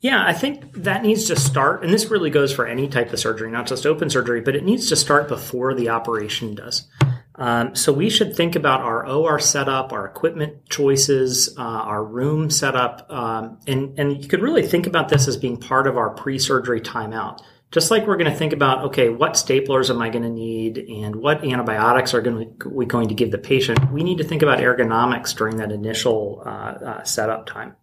Yeah, 0.00 0.22
I 0.22 0.34
think 0.34 0.74
that 0.74 1.02
needs 1.02 1.24
to 1.28 1.36
start, 1.36 1.82
and 1.82 1.90
this 1.90 2.10
really 2.10 2.28
goes 2.28 2.52
for 2.52 2.66
any 2.66 2.88
type 2.88 3.10
of 3.10 3.18
surgery, 3.18 3.50
not 3.50 3.66
just 3.66 3.86
open 3.86 4.10
surgery, 4.10 4.42
but 4.42 4.54
it 4.54 4.64
needs 4.64 4.90
to 4.90 4.96
start 4.96 5.28
before 5.28 5.72
the 5.72 5.88
operation 5.88 6.54
does. 6.54 6.86
Um, 7.36 7.74
so 7.74 7.92
we 7.92 8.10
should 8.10 8.36
think 8.36 8.54
about 8.54 8.80
our 8.80 9.06
OR 9.06 9.40
setup, 9.40 9.92
our 9.92 10.06
equipment 10.06 10.68
choices, 10.68 11.52
uh, 11.58 11.62
our 11.62 12.04
room 12.04 12.48
setup, 12.48 13.10
um, 13.10 13.58
and 13.66 13.98
and 13.98 14.22
you 14.22 14.28
could 14.28 14.40
really 14.40 14.62
think 14.62 14.86
about 14.86 15.08
this 15.08 15.26
as 15.26 15.36
being 15.36 15.56
part 15.56 15.88
of 15.88 15.96
our 15.96 16.10
pre-surgery 16.10 16.80
timeout. 16.80 17.40
Just 17.72 17.90
like 17.90 18.06
we're 18.06 18.16
going 18.16 18.30
to 18.30 18.36
think 18.36 18.52
about, 18.52 18.84
okay, 18.84 19.08
what 19.08 19.32
staplers 19.32 19.90
am 19.90 20.00
I 20.00 20.08
going 20.08 20.22
to 20.22 20.30
need, 20.30 20.78
and 20.78 21.16
what 21.16 21.44
antibiotics 21.44 22.14
are 22.14 22.20
going 22.20 22.56
to, 22.60 22.68
we 22.68 22.86
going 22.86 23.08
to 23.08 23.14
give 23.14 23.32
the 23.32 23.38
patient? 23.38 23.90
We 23.90 24.04
need 24.04 24.18
to 24.18 24.24
think 24.24 24.42
about 24.42 24.60
ergonomics 24.60 25.36
during 25.36 25.56
that 25.56 25.72
initial 25.72 26.40
uh, 26.46 26.48
uh, 26.48 27.02
setup 27.02 27.46
time. 27.46 27.74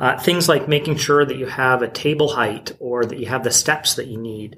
Uh, 0.00 0.18
things 0.18 0.48
like 0.48 0.68
making 0.68 0.96
sure 0.96 1.24
that 1.24 1.36
you 1.36 1.46
have 1.46 1.82
a 1.82 1.88
table 1.88 2.28
height 2.28 2.72
or 2.80 3.04
that 3.04 3.18
you 3.18 3.26
have 3.26 3.44
the 3.44 3.50
steps 3.50 3.94
that 3.94 4.06
you 4.06 4.18
need. 4.18 4.56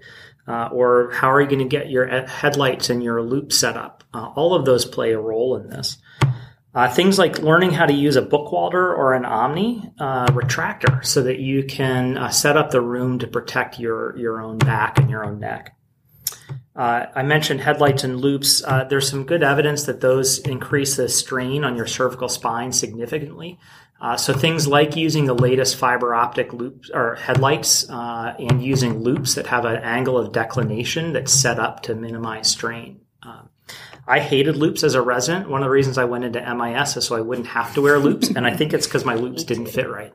Uh, 0.49 0.69
or 0.73 1.11
how 1.13 1.31
are 1.31 1.41
you 1.41 1.49
going 1.49 1.59
to 1.59 1.65
get 1.65 1.91
your 1.91 2.07
headlights 2.27 2.89
and 2.89 3.03
your 3.03 3.21
loupe 3.21 3.53
set 3.53 3.77
up? 3.77 4.05
Uh, 4.15 4.31
all 4.37 4.55
of 4.55 4.65
those 4.65 4.85
play 4.85 5.13
a 5.13 5.21
role 5.21 5.57
in 5.57 5.69
this. 5.69 5.99
Uh, 6.75 6.89
things 6.89 7.19
like 7.19 7.39
learning 7.39 7.71
how 7.73 7.87
to 7.87 7.93
use 7.93 8.17
a 8.17 8.23
Bookwalter 8.23 8.75
or 8.75 9.15
an 9.15 9.25
Omni 9.25 9.93
uh, 9.99 10.27
retractor 10.27 11.05
so 11.05 11.23
that 11.23 11.39
you 11.39 11.65
can 11.65 12.19
uh, 12.19 12.29
set 12.29 12.57
up 12.57 12.71
the 12.71 12.83
room 12.83 13.19
to 13.21 13.27
protect 13.27 13.81
your, 13.81 14.17
your 14.19 14.41
own 14.41 14.59
back 14.59 14.99
and 14.99 15.11
your 15.11 15.25
own 15.25 15.41
neck. 15.41 15.75
Uh, 16.77 17.07
I 17.15 17.23
mentioned 17.23 17.63
headlights 17.63 18.05
and 18.05 18.21
loupes. 18.21 18.63
there's 18.91 19.09
some 19.09 19.25
good 19.25 19.43
evidence 19.43 19.85
that 19.85 20.03
those 20.03 20.39
increase 20.41 20.97
the 20.97 21.09
strain 21.09 21.65
on 21.65 21.77
your 21.77 21.87
cervical 21.87 22.29
spine 22.29 22.71
significantly. 22.73 23.59
Uh, 24.01 24.17
so 24.17 24.33
things 24.35 24.69
like 24.69 24.95
using 24.95 25.25
the 25.25 25.35
latest 25.35 25.77
fiber 25.77 26.15
optic 26.15 26.53
loupes 26.53 26.91
or 26.93 27.15
headlights 27.15 27.89
uh, 27.89 28.35
and 28.39 28.63
using 28.63 28.99
loupes 29.01 29.35
that 29.35 29.47
have 29.47 29.65
an 29.65 29.77
angle 29.77 30.19
of 30.19 30.33
declination 30.33 31.13
that's 31.15 31.33
set 31.33 31.59
up 31.59 31.83
to 31.83 31.95
minimize 31.95 32.51
strain. 32.51 33.01
Um, 33.23 33.49
I 34.07 34.21
hated 34.21 34.57
loupes 34.57 34.85
as 34.85 34.95
a 34.95 35.03
resident. 35.03 35.49
One 35.49 35.63
of 35.63 35.67
the 35.67 35.71
reasons 35.71 35.99
I 35.99 36.05
went 36.05 36.25
into 36.25 36.55
MIS 36.55 36.97
is 36.97 37.07
so 37.07 37.17
I 37.17 37.21
wouldn't 37.21 37.49
have 37.49 37.75
to 37.75 37.83
wear 37.83 37.99
loupes, 37.99 38.29
and 38.29 38.47
I 38.47 38.55
think 38.55 38.73
it's 38.73 38.87
because 38.87 39.05
my 39.05 39.15
loupes 39.23 39.45
didn't 39.45 39.67
fit 39.67 39.89
right. 39.89 40.13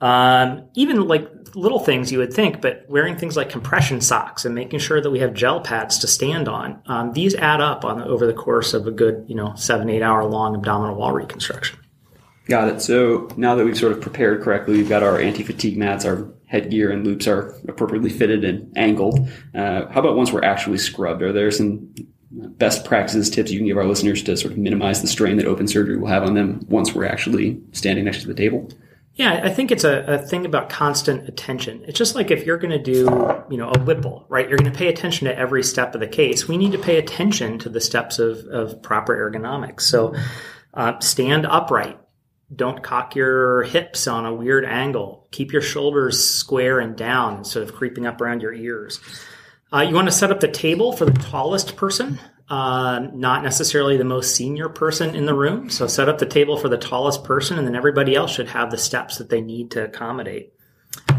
Um, 0.00 0.68
even 0.74 1.08
like 1.08 1.28
little 1.56 1.80
things 1.80 2.12
you 2.12 2.18
would 2.18 2.32
think, 2.32 2.60
but 2.60 2.84
wearing 2.88 3.16
things 3.16 3.36
like 3.36 3.50
compression 3.50 4.00
socks 4.00 4.44
and 4.44 4.54
making 4.54 4.78
sure 4.78 5.00
that 5.00 5.10
we 5.10 5.18
have 5.18 5.34
gel 5.34 5.60
pads 5.60 5.98
to 5.98 6.06
stand 6.06 6.48
on, 6.48 6.80
um, 6.86 7.12
these 7.12 7.34
add 7.34 7.60
up 7.60 7.84
on 7.84 8.00
over 8.02 8.26
the 8.26 8.32
course 8.32 8.74
of 8.74 8.86
a 8.86 8.92
good, 8.92 9.24
you 9.26 9.34
know, 9.34 9.54
seven 9.56 9.90
eight 9.90 10.02
hour 10.02 10.24
long 10.24 10.54
abdominal 10.54 10.94
wall 10.94 11.12
reconstruction. 11.12 11.80
Got 12.48 12.68
it. 12.68 12.80
So 12.80 13.28
now 13.36 13.54
that 13.56 13.64
we've 13.64 13.76
sort 13.76 13.92
of 13.92 14.00
prepared 14.00 14.42
correctly, 14.42 14.78
we've 14.78 14.88
got 14.88 15.02
our 15.02 15.20
anti-fatigue 15.20 15.76
mats, 15.76 16.06
our 16.06 16.32
headgear 16.46 16.90
and 16.90 17.06
loupes 17.06 17.28
are 17.28 17.54
appropriately 17.68 18.08
fitted 18.08 18.42
and 18.42 18.76
angled. 18.76 19.28
Uh, 19.54 19.86
how 19.88 20.00
about 20.00 20.16
once 20.16 20.32
we're 20.32 20.42
actually 20.42 20.78
scrubbed? 20.78 21.22
Are 21.22 21.32
there 21.32 21.50
some 21.50 21.94
best 22.30 22.84
practices, 22.84 23.28
tips 23.28 23.50
you 23.50 23.58
can 23.58 23.66
give 23.66 23.76
our 23.76 23.84
listeners 23.84 24.22
to 24.22 24.36
sort 24.36 24.52
of 24.52 24.58
minimize 24.58 25.02
the 25.02 25.08
strain 25.08 25.36
that 25.36 25.46
open 25.46 25.68
surgery 25.68 25.98
will 25.98 26.08
have 26.08 26.22
on 26.22 26.34
them 26.34 26.64
once 26.68 26.94
we're 26.94 27.06
actually 27.06 27.60
standing 27.72 28.06
next 28.06 28.22
to 28.22 28.26
the 28.26 28.34
table? 28.34 28.70
Yeah, 29.14 29.40
I 29.42 29.50
think 29.50 29.72
it's 29.72 29.84
a, 29.84 30.04
a 30.06 30.18
thing 30.18 30.46
about 30.46 30.70
constant 30.70 31.28
attention. 31.28 31.84
It's 31.86 31.98
just 31.98 32.14
like 32.14 32.30
if 32.30 32.46
you're 32.46 32.56
going 32.56 32.70
to 32.70 32.82
do, 32.82 33.04
you 33.50 33.58
know, 33.58 33.70
a 33.74 33.78
Whipple, 33.80 34.24
right? 34.28 34.48
You're 34.48 34.58
going 34.58 34.72
to 34.72 34.78
pay 34.78 34.88
attention 34.88 35.26
to 35.26 35.36
every 35.36 35.64
step 35.64 35.94
of 35.94 36.00
the 36.00 36.06
case. 36.06 36.46
We 36.46 36.56
need 36.56 36.72
to 36.72 36.78
pay 36.78 36.98
attention 36.98 37.58
to 37.60 37.68
the 37.68 37.80
steps 37.80 38.18
of, 38.18 38.38
of 38.46 38.80
proper 38.80 39.30
ergonomics. 39.30 39.80
So 39.80 40.14
uh, 40.72 41.00
stand 41.00 41.46
upright. 41.46 41.98
Don't 42.54 42.82
cock 42.82 43.14
your 43.14 43.62
hips 43.64 44.06
on 44.06 44.24
a 44.24 44.34
weird 44.34 44.64
angle. 44.64 45.26
Keep 45.30 45.52
your 45.52 45.62
shoulders 45.62 46.24
square 46.24 46.80
and 46.80 46.96
down 46.96 47.38
instead 47.38 47.62
of 47.62 47.74
creeping 47.74 48.06
up 48.06 48.20
around 48.20 48.40
your 48.40 48.54
ears. 48.54 49.00
Uh, 49.72 49.80
you 49.80 49.94
want 49.94 50.08
to 50.08 50.12
set 50.12 50.30
up 50.30 50.40
the 50.40 50.48
table 50.48 50.92
for 50.92 51.04
the 51.04 51.12
tallest 51.12 51.76
person 51.76 52.18
uh, 52.50 53.00
not 53.12 53.42
necessarily 53.42 53.96
the 53.96 54.04
most 54.04 54.34
senior 54.34 54.68
person 54.68 55.14
in 55.14 55.26
the 55.26 55.34
room. 55.34 55.68
So 55.68 55.86
set 55.86 56.08
up 56.08 56.18
the 56.18 56.26
table 56.26 56.56
for 56.56 56.68
the 56.68 56.78
tallest 56.78 57.24
person, 57.24 57.58
and 57.58 57.66
then 57.66 57.76
everybody 57.76 58.14
else 58.14 58.32
should 58.32 58.48
have 58.48 58.70
the 58.70 58.78
steps 58.78 59.18
that 59.18 59.28
they 59.28 59.40
need 59.40 59.72
to 59.72 59.84
accommodate. 59.84 60.54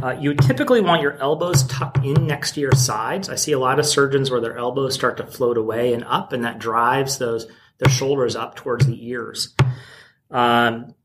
Uh, 0.02 0.16
you 0.20 0.34
typically 0.34 0.82
want 0.82 1.02
your 1.02 1.18
elbows 1.20 1.64
tucked 1.68 2.04
in 2.04 2.26
next 2.26 2.54
to 2.54 2.62
your 2.62 2.72
sides. 2.72 3.30
I 3.30 3.36
see 3.36 3.52
a 3.52 3.60
lot 3.60 3.80
of 3.80 3.86
surgeons 3.86 4.32
where 4.32 4.42
their 4.42 4.58
elbows 4.58 4.96
start 4.96 5.18
to 5.18 5.26
float 5.26 5.58
away 5.58 5.94
and 5.94 6.04
up, 6.04 6.34
and 6.34 6.44
that 6.46 6.60
drives 6.60 7.18
those 7.20 7.48
the 7.78 7.88
shoulders 7.88 8.36
up 8.36 8.56
towards 8.56 8.88
the 8.88 9.08
ears. 9.08 9.56
Um, 10.32 10.96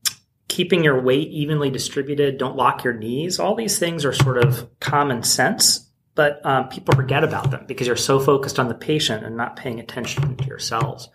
keeping 0.55 0.85
your 0.85 1.01
weight 1.01 1.27
evenly 1.31 1.69
distributed. 1.69 2.37
Don't 2.37 2.55
lock 2.55 2.85
your 2.85 2.93
knees. 2.93 3.41
All 3.41 3.55
these 3.55 3.77
things 3.77 4.05
are 4.05 4.13
sort 4.13 4.37
of 4.37 4.69
common 4.79 5.21
sense, 5.21 5.89
but 6.15 6.39
um, 6.45 6.69
people 6.69 6.95
forget 6.95 7.25
about 7.25 7.51
them 7.51 7.65
because 7.67 7.87
you're 7.87 7.97
so 7.97 8.21
focused 8.21 8.57
on 8.57 8.69
the 8.69 8.73
patient 8.73 9.25
and 9.25 9.35
not 9.35 9.57
paying 9.57 9.81
attention 9.81 10.37
to 10.37 10.45
yourselves. 10.45 11.09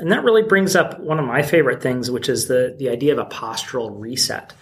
And 0.00 0.10
that 0.10 0.24
really 0.24 0.42
brings 0.42 0.74
up 0.74 0.98
one 0.98 1.20
of 1.20 1.24
my 1.24 1.40
favorite 1.40 1.80
things, 1.80 2.10
which 2.10 2.28
is 2.28 2.48
the, 2.48 2.74
the 2.76 2.88
idea 2.88 3.12
of 3.12 3.20
a 3.20 3.30
postural 3.30 3.92
reset. 3.94 4.54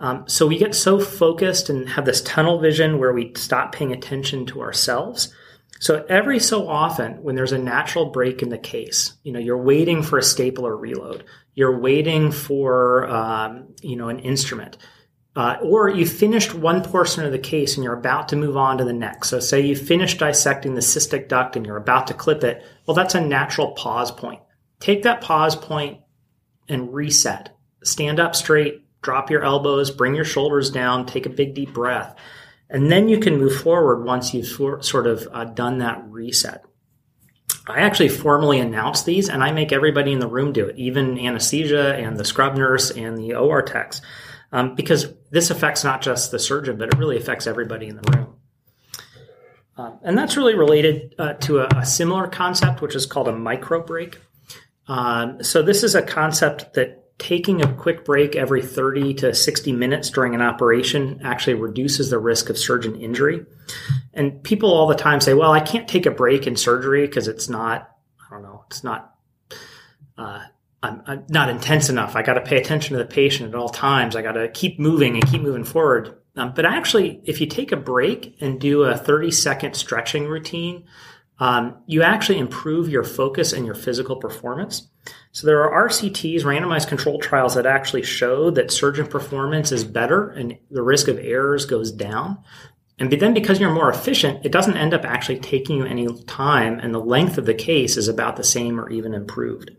Um, 0.00 0.24
so 0.26 0.48
we 0.48 0.58
get 0.58 0.74
so 0.74 0.98
focused 0.98 1.70
and 1.70 1.88
have 1.90 2.04
this 2.04 2.22
tunnel 2.22 2.58
vision 2.58 2.98
where 2.98 3.12
we 3.12 3.32
stop 3.36 3.70
paying 3.70 3.92
attention 3.92 4.46
to 4.46 4.60
ourselves. 4.60 5.32
So 5.78 6.04
every 6.08 6.40
so 6.40 6.68
often, 6.68 7.22
when 7.22 7.36
there's 7.36 7.52
a 7.52 7.58
natural 7.58 8.06
break 8.06 8.42
in 8.42 8.48
the 8.48 8.58
case, 8.58 9.12
you 9.22 9.30
know, 9.30 9.38
you're 9.38 9.56
waiting 9.56 10.02
for 10.02 10.18
a 10.18 10.22
staple 10.22 10.66
or 10.66 10.76
reload, 10.76 11.22
you're 11.56 11.76
waiting 11.80 12.30
for, 12.30 13.08
um, 13.08 13.74
you 13.82 13.96
know, 13.96 14.08
an 14.08 14.20
instrument 14.20 14.78
uh, 15.36 15.58
or 15.62 15.90
you 15.90 16.06
finished 16.06 16.54
one 16.54 16.82
portion 16.82 17.22
of 17.22 17.30
the 17.30 17.38
case 17.38 17.76
and 17.76 17.84
you're 17.84 17.98
about 17.98 18.30
to 18.30 18.36
move 18.36 18.56
on 18.56 18.78
to 18.78 18.84
the 18.84 18.92
next. 18.92 19.28
So, 19.28 19.38
say 19.38 19.60
you 19.60 19.76
finished 19.76 20.18
dissecting 20.18 20.74
the 20.74 20.80
cystic 20.80 21.28
duct 21.28 21.56
and 21.56 21.66
you're 21.66 21.76
about 21.76 22.06
to 22.06 22.14
clip 22.14 22.42
it. 22.42 22.64
Well, 22.86 22.94
that's 22.94 23.14
a 23.14 23.20
natural 23.20 23.72
pause 23.72 24.10
point. 24.10 24.40
Take 24.80 25.02
that 25.02 25.20
pause 25.20 25.54
point 25.54 26.00
and 26.68 26.92
reset. 26.92 27.54
Stand 27.84 28.18
up 28.18 28.34
straight, 28.34 28.82
drop 29.02 29.30
your 29.30 29.44
elbows, 29.44 29.90
bring 29.90 30.14
your 30.14 30.24
shoulders 30.24 30.70
down, 30.70 31.04
take 31.04 31.26
a 31.26 31.30
big 31.30 31.54
deep 31.54 31.74
breath. 31.74 32.16
And 32.70 32.90
then 32.90 33.08
you 33.08 33.20
can 33.20 33.38
move 33.38 33.60
forward 33.60 34.04
once 34.04 34.32
you've 34.32 34.46
sort 34.84 35.06
of 35.06 35.28
uh, 35.32 35.44
done 35.44 35.78
that 35.78 36.02
reset. 36.08 36.64
I 37.68 37.80
actually 37.80 38.08
formally 38.08 38.60
announce 38.60 39.02
these 39.02 39.28
and 39.28 39.42
I 39.42 39.52
make 39.52 39.72
everybody 39.72 40.12
in 40.12 40.20
the 40.20 40.28
room 40.28 40.52
do 40.52 40.66
it, 40.66 40.76
even 40.76 41.18
anesthesia 41.18 41.96
and 41.96 42.16
the 42.16 42.24
scrub 42.24 42.56
nurse 42.56 42.90
and 42.90 43.18
the 43.18 43.34
OR 43.34 43.62
techs 43.62 44.00
um, 44.52 44.74
because 44.74 45.12
this 45.30 45.50
affects 45.50 45.84
not 45.84 46.02
just 46.02 46.30
the 46.30 46.38
surgeon, 46.38 46.76
but 46.76 46.88
it 46.88 46.98
really 46.98 47.16
affects 47.16 47.46
everybody 47.46 47.88
in 47.88 47.96
the 47.96 48.16
room. 48.16 48.34
Um, 49.76 49.98
and 50.02 50.16
that's 50.16 50.36
really 50.36 50.54
related 50.54 51.14
uh, 51.18 51.34
to 51.34 51.58
a, 51.58 51.68
a, 51.76 51.84
similar 51.84 52.28
concept, 52.28 52.80
which 52.80 52.94
is 52.94 53.04
called 53.04 53.28
a 53.28 53.32
micro 53.32 53.82
break. 53.82 54.18
Um, 54.88 55.42
so 55.42 55.62
this 55.62 55.82
is 55.82 55.94
a 55.94 56.00
concept 56.00 56.72
that 56.74 57.04
taking 57.18 57.62
a 57.62 57.72
quick 57.74 58.04
break 58.04 58.36
every 58.36 58.62
30 58.62 59.14
to 59.14 59.34
60 59.34 59.72
minutes 59.72 60.10
during 60.10 60.34
an 60.34 60.42
operation 60.42 61.20
actually 61.24 61.54
reduces 61.54 62.10
the 62.10 62.18
risk 62.18 62.50
of 62.50 62.58
surgeon 62.58 62.94
injury. 62.96 63.44
And 64.12 64.42
people 64.42 64.72
all 64.72 64.86
the 64.86 64.94
time 64.94 65.20
say, 65.20 65.34
well, 65.34 65.52
I 65.52 65.60
can't 65.60 65.88
take 65.88 66.06
a 66.06 66.10
break 66.10 66.46
in 66.46 66.56
surgery 66.56 67.06
because 67.06 67.26
it's 67.26 67.48
not, 67.48 67.90
I 68.20 68.34
don't 68.34 68.42
know, 68.42 68.64
it's 68.68 68.84
not 68.84 69.14
uh, 70.18 70.40
I'm, 70.82 71.24
not 71.28 71.48
intense 71.48 71.88
enough. 71.88 72.16
I 72.16 72.22
got 72.22 72.34
to 72.34 72.40
pay 72.40 72.56
attention 72.58 72.96
to 72.96 73.02
the 73.02 73.08
patient 73.08 73.48
at 73.48 73.54
all 73.54 73.68
times. 73.68 74.16
I 74.16 74.22
got 74.22 74.32
to 74.32 74.48
keep 74.48 74.78
moving 74.78 75.14
and 75.14 75.26
keep 75.26 75.42
moving 75.42 75.64
forward. 75.64 76.18
Um, 76.36 76.52
but 76.54 76.66
actually, 76.66 77.20
if 77.24 77.40
you 77.40 77.46
take 77.46 77.72
a 77.72 77.76
break 77.76 78.36
and 78.40 78.60
do 78.60 78.82
a 78.82 78.96
30 78.96 79.30
second 79.30 79.74
stretching 79.74 80.26
routine, 80.26 80.84
um, 81.38 81.76
you 81.86 82.02
actually 82.02 82.38
improve 82.38 82.88
your 82.88 83.04
focus 83.04 83.52
and 83.52 83.66
your 83.66 83.74
physical 83.74 84.16
performance. 84.16 84.88
So 85.36 85.46
there 85.46 85.70
are 85.70 85.86
RCTs, 85.86 86.44
randomized 86.44 86.88
control 86.88 87.18
trials 87.18 87.56
that 87.56 87.66
actually 87.66 88.04
show 88.04 88.50
that 88.52 88.70
surgeon 88.70 89.06
performance 89.06 89.70
is 89.70 89.84
better 89.84 90.30
and 90.30 90.56
the 90.70 90.80
risk 90.80 91.08
of 91.08 91.18
errors 91.18 91.66
goes 91.66 91.92
down. 91.92 92.38
And 92.98 93.12
then 93.12 93.34
because 93.34 93.60
you're 93.60 93.70
more 93.70 93.90
efficient, 93.90 94.46
it 94.46 94.50
doesn't 94.50 94.78
end 94.78 94.94
up 94.94 95.04
actually 95.04 95.40
taking 95.40 95.76
you 95.76 95.84
any 95.84 96.06
time 96.22 96.80
and 96.80 96.94
the 96.94 97.00
length 97.00 97.36
of 97.36 97.44
the 97.44 97.52
case 97.52 97.98
is 97.98 98.08
about 98.08 98.36
the 98.36 98.44
same 98.44 98.80
or 98.80 98.88
even 98.88 99.12
improved. 99.12 99.72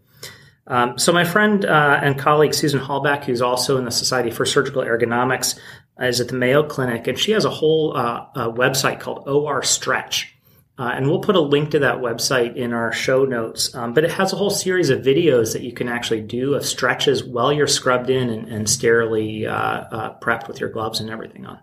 Um, 0.67 0.99
so 0.99 1.11
my 1.11 1.23
friend 1.23 1.65
uh, 1.65 2.01
and 2.03 2.19
colleague 2.19 2.53
Susan 2.53 2.79
Hallbeck, 2.79 3.23
who's 3.23 3.41
also 3.41 3.77
in 3.77 3.85
the 3.85 3.89
Society 3.89 4.29
for 4.29 4.45
Surgical 4.45 4.83
Ergonomics, 4.83 5.57
is 5.99 6.21
at 6.21 6.27
the 6.27 6.35
Mayo 6.35 6.61
Clinic, 6.61 7.07
and 7.07 7.17
she 7.17 7.31
has 7.31 7.45
a 7.45 7.49
whole 7.49 7.97
uh, 7.97 8.27
a 8.35 8.51
website 8.51 8.99
called 8.99 9.27
OR 9.27 9.63
Stretch. 9.63 10.36
Uh, 10.79 10.91
and 10.93 11.09
we'll 11.09 11.21
put 11.21 11.35
a 11.35 11.41
link 11.41 11.71
to 11.71 11.79
that 11.79 11.97
website 11.97 12.55
in 12.55 12.71
our 12.71 12.91
show 12.91 13.25
notes. 13.25 13.73
Um, 13.73 13.93
but 13.93 14.03
it 14.03 14.11
has 14.11 14.31
a 14.31 14.35
whole 14.35 14.51
series 14.51 14.91
of 14.91 15.01
videos 15.01 15.53
that 15.53 15.63
you 15.63 15.73
can 15.73 15.87
actually 15.87 16.21
do 16.21 16.53
of 16.53 16.65
stretches 16.65 17.23
while 17.23 17.51
you're 17.51 17.67
scrubbed 17.67 18.11
in 18.11 18.29
and, 18.29 18.47
and 18.47 18.69
sterilely 18.69 19.47
uh, 19.47 19.53
uh, 19.55 20.19
prepped 20.19 20.47
with 20.47 20.59
your 20.59 20.69
gloves 20.69 20.99
and 20.99 21.09
everything 21.09 21.47
on. 21.47 21.59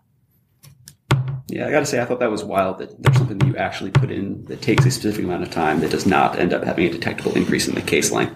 Yeah, 1.47 1.69
I 1.69 1.71
got 1.71 1.81
to 1.81 1.87
say, 1.87 2.01
I 2.01 2.05
thought 2.05 2.19
that 2.19 2.31
was 2.31 2.43
wild 2.43 2.79
that 2.79 3.01
there's 3.01 3.17
something 3.17 3.39
that 3.39 3.47
you 3.47 3.57
actually 3.57 3.93
put 3.93 4.11
in 4.11 4.45
that 4.47 4.61
takes 4.61 4.85
a 4.87 4.91
specific 4.91 5.25
amount 5.25 5.45
of 5.45 5.51
time 5.51 5.81
that 5.81 5.91
does 5.91 6.07
not 6.07 6.37
end 6.39 6.53
up 6.53 6.65
having 6.65 6.87
a 6.87 6.91
detectable 6.91 7.37
increase 7.37 7.69
in 7.69 7.77
the 7.77 7.83
case 7.83 8.11
length. 8.11 8.35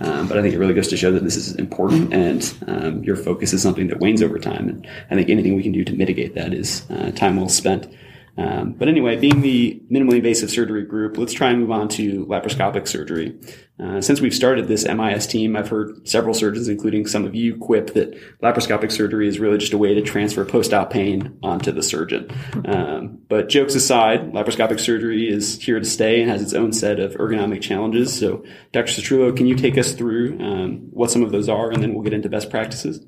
Um, 0.00 0.28
but 0.28 0.38
I 0.38 0.42
think 0.42 0.54
it 0.54 0.58
really 0.58 0.74
goes 0.74 0.88
to 0.88 0.96
show 0.96 1.10
that 1.10 1.24
this 1.24 1.36
is 1.36 1.56
important 1.56 2.14
and 2.14 2.54
um, 2.68 3.02
your 3.02 3.16
focus 3.16 3.52
is 3.52 3.62
something 3.62 3.88
that 3.88 3.98
wanes 3.98 4.22
over 4.22 4.38
time. 4.38 4.68
And 4.68 4.86
I 5.10 5.14
think 5.16 5.30
anything 5.30 5.56
we 5.56 5.62
can 5.62 5.72
do 5.72 5.84
to 5.84 5.92
mitigate 5.92 6.34
that 6.36 6.54
is 6.54 6.88
uh, 6.90 7.10
time 7.10 7.36
well 7.36 7.48
spent. 7.48 7.92
Um, 8.40 8.72
but 8.72 8.88
anyway, 8.88 9.16
being 9.16 9.42
the 9.42 9.82
minimally 9.92 10.16
invasive 10.16 10.50
surgery 10.50 10.84
group, 10.84 11.18
let's 11.18 11.32
try 11.32 11.50
and 11.50 11.60
move 11.60 11.70
on 11.70 11.88
to 11.90 12.24
laparoscopic 12.26 12.88
surgery. 12.88 13.38
Uh, 13.78 14.00
since 14.00 14.20
we've 14.20 14.34
started 14.34 14.66
this 14.66 14.86
MIS 14.86 15.26
team, 15.26 15.56
I've 15.56 15.68
heard 15.68 16.08
several 16.08 16.32
surgeons, 16.32 16.68
including 16.68 17.06
some 17.06 17.24
of 17.24 17.34
you, 17.34 17.56
quip 17.56 17.92
that 17.94 18.14
laparoscopic 18.42 18.92
surgery 18.92 19.28
is 19.28 19.38
really 19.38 19.58
just 19.58 19.72
a 19.72 19.78
way 19.78 19.94
to 19.94 20.02
transfer 20.02 20.44
post-op 20.44 20.90
pain 20.90 21.38
onto 21.42 21.70
the 21.70 21.82
surgeon. 21.82 22.30
Um, 22.64 23.18
but 23.28 23.48
jokes 23.48 23.74
aside, 23.74 24.32
laparoscopic 24.32 24.80
surgery 24.80 25.28
is 25.28 25.60
here 25.60 25.78
to 25.78 25.84
stay 25.84 26.20
and 26.20 26.30
has 26.30 26.40
its 26.40 26.54
own 26.54 26.72
set 26.72 26.98
of 26.98 27.14
ergonomic 27.14 27.60
challenges. 27.60 28.18
So, 28.18 28.44
Dr. 28.72 28.92
Citrullo, 28.92 29.36
can 29.36 29.46
you 29.46 29.54
take 29.54 29.76
us 29.76 29.92
through 29.92 30.38
um, 30.40 30.88
what 30.90 31.10
some 31.10 31.22
of 31.22 31.32
those 31.32 31.48
are, 31.48 31.70
and 31.70 31.82
then 31.82 31.94
we'll 31.94 32.04
get 32.04 32.14
into 32.14 32.28
best 32.28 32.50
practices? 32.50 33.04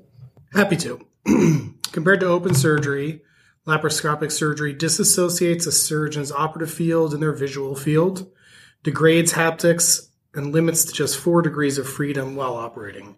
Happy 0.52 0.76
to. 0.76 1.00
Compared 1.92 2.20
to 2.20 2.26
open 2.26 2.54
surgery, 2.54 3.22
Laparoscopic 3.66 4.32
surgery 4.32 4.74
disassociates 4.74 5.66
a 5.68 5.72
surgeon's 5.72 6.32
operative 6.32 6.72
field 6.72 7.14
and 7.14 7.22
their 7.22 7.32
visual 7.32 7.76
field, 7.76 8.28
degrades 8.82 9.34
haptics, 9.34 10.08
and 10.34 10.52
limits 10.52 10.84
to 10.84 10.92
just 10.92 11.18
four 11.18 11.42
degrees 11.42 11.78
of 11.78 11.88
freedom 11.88 12.34
while 12.34 12.54
operating. 12.54 13.16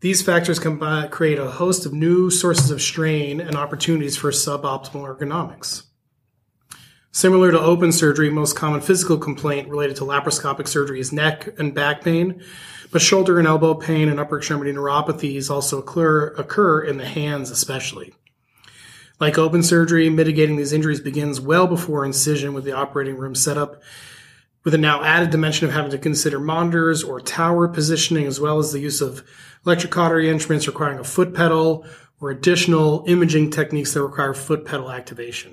These 0.00 0.22
factors 0.22 0.58
combine, 0.58 1.10
create 1.10 1.38
a 1.38 1.50
host 1.50 1.84
of 1.84 1.92
new 1.92 2.30
sources 2.30 2.70
of 2.70 2.80
strain 2.80 3.40
and 3.40 3.54
opportunities 3.54 4.16
for 4.16 4.30
suboptimal 4.30 5.16
ergonomics. 5.16 5.84
Similar 7.10 7.52
to 7.52 7.60
open 7.60 7.92
surgery, 7.92 8.30
most 8.30 8.56
common 8.56 8.80
physical 8.80 9.18
complaint 9.18 9.68
related 9.68 9.96
to 9.96 10.04
laparoscopic 10.04 10.66
surgery 10.66 10.98
is 10.98 11.12
neck 11.12 11.46
and 11.58 11.74
back 11.74 12.02
pain, 12.02 12.42
but 12.90 13.02
shoulder 13.02 13.38
and 13.38 13.46
elbow 13.46 13.74
pain 13.74 14.08
and 14.08 14.18
upper 14.18 14.38
extremity 14.38 14.72
neuropathies 14.72 15.50
also 15.50 15.78
occur, 15.78 16.28
occur 16.38 16.80
in 16.80 16.96
the 16.96 17.06
hands 17.06 17.50
especially. 17.50 18.14
Like 19.20 19.38
open 19.38 19.62
surgery, 19.62 20.10
mitigating 20.10 20.56
these 20.56 20.72
injuries 20.72 21.00
begins 21.00 21.40
well 21.40 21.66
before 21.66 22.04
incision 22.04 22.54
with 22.54 22.64
the 22.64 22.72
operating 22.72 23.16
room 23.16 23.34
setup, 23.34 23.82
with 24.64 24.74
a 24.74 24.78
now 24.78 25.02
added 25.02 25.30
dimension 25.30 25.66
of 25.66 25.74
having 25.74 25.90
to 25.90 25.98
consider 25.98 26.40
monitors 26.40 27.02
or 27.02 27.20
tower 27.20 27.68
positioning, 27.68 28.26
as 28.26 28.40
well 28.40 28.58
as 28.58 28.72
the 28.72 28.80
use 28.80 29.00
of 29.00 29.24
electrocautery 29.64 30.26
instruments 30.26 30.66
requiring 30.66 30.98
a 30.98 31.04
foot 31.04 31.34
pedal 31.34 31.86
or 32.20 32.30
additional 32.30 33.04
imaging 33.06 33.50
techniques 33.50 33.92
that 33.94 34.02
require 34.02 34.34
foot 34.34 34.64
pedal 34.64 34.90
activation. 34.90 35.52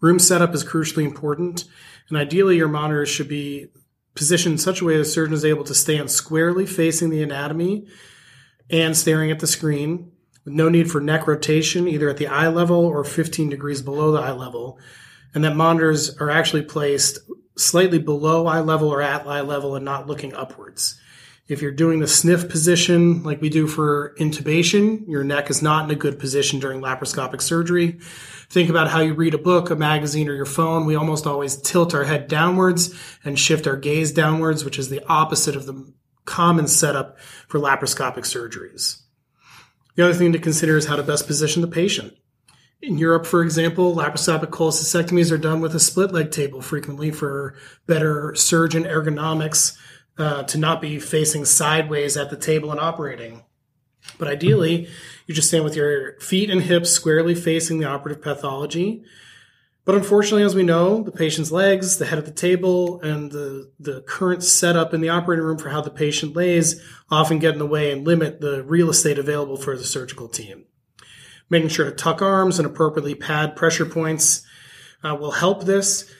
Room 0.00 0.18
setup 0.18 0.54
is 0.54 0.64
crucially 0.64 1.04
important, 1.04 1.64
and 2.08 2.18
ideally 2.18 2.56
your 2.56 2.68
monitors 2.68 3.08
should 3.08 3.28
be 3.28 3.68
positioned 4.14 4.52
in 4.52 4.58
such 4.58 4.80
a 4.80 4.84
way 4.84 4.96
the 4.96 5.04
surgeon 5.04 5.34
is 5.34 5.44
able 5.44 5.64
to 5.64 5.74
stand 5.74 6.10
squarely 6.10 6.66
facing 6.66 7.10
the 7.10 7.22
anatomy 7.22 7.86
and 8.70 8.96
staring 8.96 9.30
at 9.30 9.40
the 9.40 9.46
screen 9.46 10.12
with 10.44 10.54
no 10.54 10.68
need 10.68 10.90
for 10.90 11.00
neck 11.00 11.26
rotation 11.26 11.88
either 11.88 12.08
at 12.08 12.16
the 12.16 12.26
eye 12.26 12.48
level 12.48 12.84
or 12.84 13.04
15 13.04 13.48
degrees 13.48 13.82
below 13.82 14.12
the 14.12 14.20
eye 14.20 14.32
level, 14.32 14.78
and 15.34 15.44
that 15.44 15.56
monitors 15.56 16.16
are 16.18 16.30
actually 16.30 16.62
placed 16.62 17.18
slightly 17.56 17.98
below 17.98 18.46
eye 18.46 18.60
level 18.60 18.88
or 18.88 19.02
at 19.02 19.26
eye 19.26 19.40
level 19.40 19.76
and 19.76 19.84
not 19.84 20.06
looking 20.06 20.34
upwards. 20.34 21.00
If 21.46 21.60
you're 21.60 21.72
doing 21.72 22.00
the 22.00 22.08
sniff 22.08 22.48
position 22.48 23.22
like 23.22 23.42
we 23.42 23.50
do 23.50 23.66
for 23.66 24.14
intubation, 24.18 25.06
your 25.06 25.24
neck 25.24 25.50
is 25.50 25.60
not 25.60 25.84
in 25.84 25.90
a 25.90 25.98
good 25.98 26.18
position 26.18 26.58
during 26.58 26.80
laparoscopic 26.80 27.42
surgery. 27.42 27.98
Think 28.48 28.70
about 28.70 28.88
how 28.88 29.00
you 29.00 29.12
read 29.12 29.34
a 29.34 29.38
book, 29.38 29.68
a 29.68 29.76
magazine, 29.76 30.28
or 30.28 30.34
your 30.34 30.46
phone. 30.46 30.86
We 30.86 30.94
almost 30.94 31.26
always 31.26 31.56
tilt 31.56 31.94
our 31.94 32.04
head 32.04 32.28
downwards 32.28 32.94
and 33.24 33.38
shift 33.38 33.66
our 33.66 33.76
gaze 33.76 34.10
downwards, 34.10 34.64
which 34.64 34.78
is 34.78 34.88
the 34.88 35.04
opposite 35.06 35.54
of 35.54 35.66
the 35.66 35.92
common 36.24 36.66
setup 36.66 37.18
for 37.46 37.60
laparoscopic 37.60 38.24
surgeries. 38.24 39.03
The 39.94 40.04
other 40.04 40.14
thing 40.14 40.32
to 40.32 40.38
consider 40.38 40.76
is 40.76 40.86
how 40.86 40.96
to 40.96 41.02
best 41.02 41.26
position 41.26 41.62
the 41.62 41.68
patient. 41.68 42.16
In 42.82 42.98
Europe, 42.98 43.24
for 43.24 43.42
example, 43.42 43.94
laparoscopic 43.94 44.50
cholecystectomies 44.50 45.32
are 45.32 45.38
done 45.38 45.60
with 45.60 45.74
a 45.74 45.80
split 45.80 46.12
leg 46.12 46.30
table 46.30 46.60
frequently 46.60 47.10
for 47.10 47.54
better 47.86 48.34
surgeon 48.34 48.84
ergonomics 48.84 49.76
uh, 50.18 50.42
to 50.44 50.58
not 50.58 50.80
be 50.80 50.98
facing 50.98 51.44
sideways 51.44 52.16
at 52.16 52.30
the 52.30 52.36
table 52.36 52.70
and 52.70 52.80
operating. 52.80 53.44
But 54.18 54.28
ideally, 54.28 54.88
you 55.26 55.34
just 55.34 55.48
stand 55.48 55.64
with 55.64 55.76
your 55.76 56.20
feet 56.20 56.50
and 56.50 56.62
hips 56.62 56.90
squarely 56.90 57.34
facing 57.34 57.78
the 57.78 57.88
operative 57.88 58.22
pathology. 58.22 59.02
But 59.84 59.96
unfortunately, 59.96 60.44
as 60.44 60.54
we 60.54 60.62
know, 60.62 61.02
the 61.02 61.12
patient's 61.12 61.52
legs, 61.52 61.98
the 61.98 62.06
head 62.06 62.18
of 62.18 62.24
the 62.24 62.30
table, 62.30 63.00
and 63.02 63.30
the, 63.30 63.70
the 63.78 64.00
current 64.02 64.42
setup 64.42 64.94
in 64.94 65.02
the 65.02 65.10
operating 65.10 65.44
room 65.44 65.58
for 65.58 65.68
how 65.68 65.82
the 65.82 65.90
patient 65.90 66.34
lays 66.34 66.82
often 67.10 67.38
get 67.38 67.52
in 67.52 67.58
the 67.58 67.66
way 67.66 67.92
and 67.92 68.06
limit 68.06 68.40
the 68.40 68.62
real 68.62 68.88
estate 68.88 69.18
available 69.18 69.58
for 69.58 69.76
the 69.76 69.84
surgical 69.84 70.26
team. 70.26 70.64
Making 71.50 71.68
sure 71.68 71.84
to 71.84 71.92
tuck 71.92 72.22
arms 72.22 72.58
and 72.58 72.64
appropriately 72.64 73.14
pad 73.14 73.56
pressure 73.56 73.84
points 73.84 74.46
uh, 75.02 75.14
will 75.14 75.32
help 75.32 75.64
this. 75.64 76.10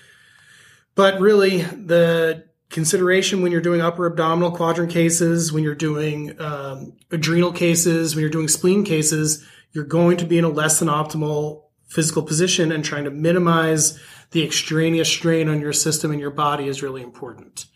But 0.95 1.19
really, 1.19 1.63
the 1.63 2.45
consideration 2.69 3.41
when 3.41 3.51
you're 3.51 3.63
doing 3.63 3.81
upper 3.81 4.05
abdominal 4.05 4.51
quadrant 4.51 4.93
cases, 4.93 5.53
when 5.53 5.65
you're 5.65 5.75
doing 5.75 6.39
um, 6.39 6.93
adrenal 7.11 7.53
cases, 7.53 8.15
when 8.15 8.21
you're 8.21 8.31
doing 8.31 8.49
spleen 8.49 8.85
cases, 8.85 9.47
you're 9.73 9.85
going 9.85 10.19
to 10.19 10.27
be 10.27 10.37
in 10.37 10.45
a 10.45 10.49
less 10.49 10.81
than 10.81 10.89
optimal 10.89 11.64
physical 11.95 12.25
position 12.25 12.73
and 12.73 12.85
trying 12.85 13.05
to 13.05 13.11
minimize 13.11 14.01
the 14.33 14.45
extraneous 14.45 15.09
strain 15.09 15.49
on 15.49 15.61
your 15.61 15.73
system 15.73 16.11
and 16.11 16.21
your 16.21 16.31
body 16.31 16.67
is 16.67 16.83
really 16.83 17.03
important. 17.03 17.67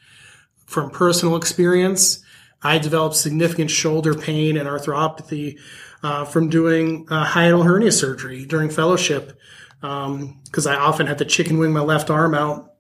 From 0.67 0.91
personal 0.91 1.37
experience, 1.37 2.25
I 2.61 2.79
developed 2.79 3.15
significant 3.15 3.71
shoulder 3.71 4.15
pain 4.15 4.57
and 4.57 4.69
arthropathy 4.69 5.61
uh, 6.03 6.25
from 6.25 6.49
doing 6.49 7.07
uh, 7.09 7.27
hiatal 7.27 7.65
hernia 7.65 7.93
surgery 7.93 8.45
during 8.45 8.71
fellowship 8.71 9.39
because 9.81 10.67
um, 10.67 10.73
I 10.73 10.75
often 10.75 11.07
had 11.07 11.19
to 11.19 11.25
chicken 11.25 11.59
wing 11.59 11.73
my 11.73 11.81
left 11.81 12.11
arm 12.11 12.35
out, 12.35 12.75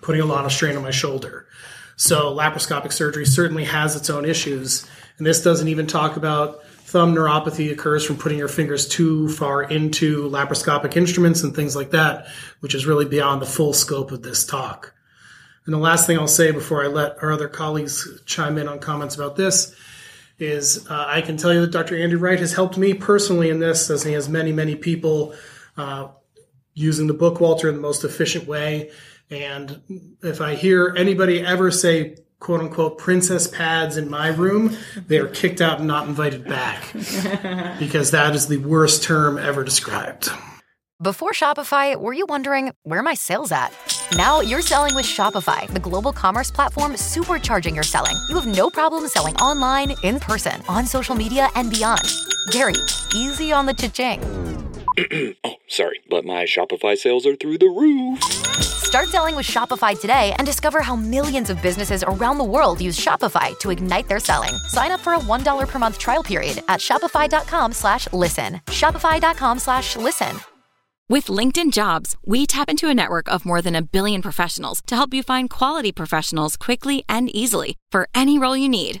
putting 0.00 0.22
a 0.22 0.26
lot 0.26 0.46
of 0.46 0.52
strain 0.52 0.74
on 0.74 0.82
my 0.82 0.90
shoulder. 0.90 1.48
So 1.96 2.34
laparoscopic 2.34 2.92
surgery 2.92 3.26
certainly 3.26 3.64
has 3.64 3.94
its 3.94 4.08
own 4.08 4.24
issues. 4.24 4.88
And 5.18 5.26
this 5.26 5.42
doesn't 5.42 5.68
even 5.68 5.86
talk 5.86 6.16
about 6.16 6.60
thumb 6.88 7.14
neuropathy 7.14 7.70
occurs 7.70 8.02
from 8.02 8.16
putting 8.16 8.38
your 8.38 8.48
fingers 8.48 8.88
too 8.88 9.28
far 9.28 9.62
into 9.62 10.28
laparoscopic 10.30 10.96
instruments 10.96 11.42
and 11.42 11.54
things 11.54 11.76
like 11.76 11.90
that, 11.90 12.28
which 12.60 12.74
is 12.74 12.86
really 12.86 13.04
beyond 13.04 13.42
the 13.42 13.46
full 13.46 13.74
scope 13.74 14.10
of 14.10 14.22
this 14.22 14.46
talk. 14.46 14.94
And 15.66 15.74
the 15.74 15.78
last 15.78 16.06
thing 16.06 16.18
I'll 16.18 16.26
say 16.26 16.50
before 16.50 16.82
I 16.82 16.86
let 16.86 17.22
our 17.22 17.30
other 17.30 17.46
colleagues 17.46 18.08
chime 18.24 18.56
in 18.56 18.68
on 18.68 18.78
comments 18.78 19.14
about 19.16 19.36
this 19.36 19.76
is 20.38 20.88
uh, 20.88 21.04
I 21.06 21.20
can 21.20 21.36
tell 21.36 21.52
you 21.52 21.60
that 21.60 21.72
Dr. 21.72 21.94
Andrew 21.94 22.18
Wright 22.18 22.38
has 22.38 22.54
helped 22.54 22.78
me 22.78 22.94
personally 22.94 23.50
in 23.50 23.58
this, 23.58 23.90
as 23.90 24.02
he 24.02 24.12
has 24.14 24.30
many, 24.30 24.52
many 24.52 24.74
people 24.74 25.34
uh, 25.76 26.08
using 26.72 27.06
the 27.06 27.14
Bookwalter 27.14 27.68
in 27.68 27.74
the 27.74 27.82
most 27.82 28.02
efficient 28.02 28.46
way. 28.46 28.90
And 29.30 30.16
if 30.22 30.40
I 30.40 30.54
hear 30.54 30.94
anybody 30.96 31.44
ever 31.44 31.70
say, 31.70 32.16
quote 32.40 32.60
unquote, 32.60 32.98
princess 32.98 33.48
pads 33.48 33.96
in 33.96 34.08
my 34.08 34.28
room, 34.28 34.76
they 35.06 35.18
are 35.18 35.28
kicked 35.28 35.60
out 35.60 35.78
and 35.78 35.88
not 35.88 36.08
invited 36.08 36.44
back 36.44 36.92
because 37.78 38.10
that 38.10 38.34
is 38.34 38.46
the 38.46 38.58
worst 38.58 39.02
term 39.02 39.38
ever 39.38 39.64
described. 39.64 40.30
Before 41.00 41.30
Shopify, 41.30 41.94
were 41.94 42.12
you 42.12 42.26
wondering 42.28 42.72
where 42.82 43.04
my 43.04 43.14
sales 43.14 43.52
at? 43.52 43.72
Now 44.16 44.40
you're 44.40 44.62
selling 44.62 44.96
with 44.96 45.06
Shopify, 45.06 45.72
the 45.72 45.78
global 45.78 46.12
commerce 46.12 46.50
platform 46.50 46.94
supercharging 46.94 47.74
your 47.74 47.84
selling. 47.84 48.16
You 48.28 48.34
have 48.34 48.46
no 48.46 48.68
problem 48.68 49.06
selling 49.06 49.36
online, 49.36 49.94
in 50.02 50.18
person, 50.18 50.60
on 50.68 50.86
social 50.86 51.14
media, 51.14 51.50
and 51.54 51.70
beyond. 51.70 52.02
Gary, 52.50 52.74
easy 53.14 53.52
on 53.52 53.66
the 53.66 53.74
cha-ching. 53.74 54.67
oh, 55.44 55.54
sorry, 55.68 56.00
but 56.10 56.24
my 56.24 56.44
Shopify 56.44 56.96
sales 56.96 57.26
are 57.26 57.36
through 57.36 57.58
the 57.58 57.66
roof. 57.66 58.22
Start 58.62 59.08
selling 59.08 59.36
with 59.36 59.46
Shopify 59.46 59.98
today 59.98 60.34
and 60.38 60.46
discover 60.46 60.80
how 60.80 60.96
millions 60.96 61.50
of 61.50 61.60
businesses 61.62 62.02
around 62.06 62.38
the 62.38 62.44
world 62.44 62.80
use 62.80 62.98
Shopify 62.98 63.58
to 63.58 63.70
ignite 63.70 64.08
their 64.08 64.18
selling. 64.18 64.54
Sign 64.66 64.90
up 64.90 65.00
for 65.00 65.14
a 65.14 65.18
$1 65.18 65.68
per 65.68 65.78
month 65.78 65.98
trial 65.98 66.22
period 66.22 66.62
at 66.68 66.80
shopify.com 66.80 67.72
slash 67.72 68.10
listen. 68.12 68.60
Shopify.com 68.66 69.58
slash 69.58 69.96
listen. 69.96 70.40
With 71.10 71.26
LinkedIn 71.26 71.72
Jobs, 71.72 72.16
we 72.24 72.46
tap 72.46 72.68
into 72.68 72.88
a 72.88 72.94
network 72.94 73.32
of 73.32 73.46
more 73.46 73.62
than 73.62 73.74
a 73.74 73.82
billion 73.82 74.20
professionals 74.20 74.82
to 74.86 74.96
help 74.96 75.14
you 75.14 75.22
find 75.22 75.48
quality 75.48 75.92
professionals 75.92 76.56
quickly 76.56 77.04
and 77.08 77.34
easily 77.34 77.76
for 77.90 78.08
any 78.14 78.38
role 78.38 78.56
you 78.56 78.68
need. 78.68 79.00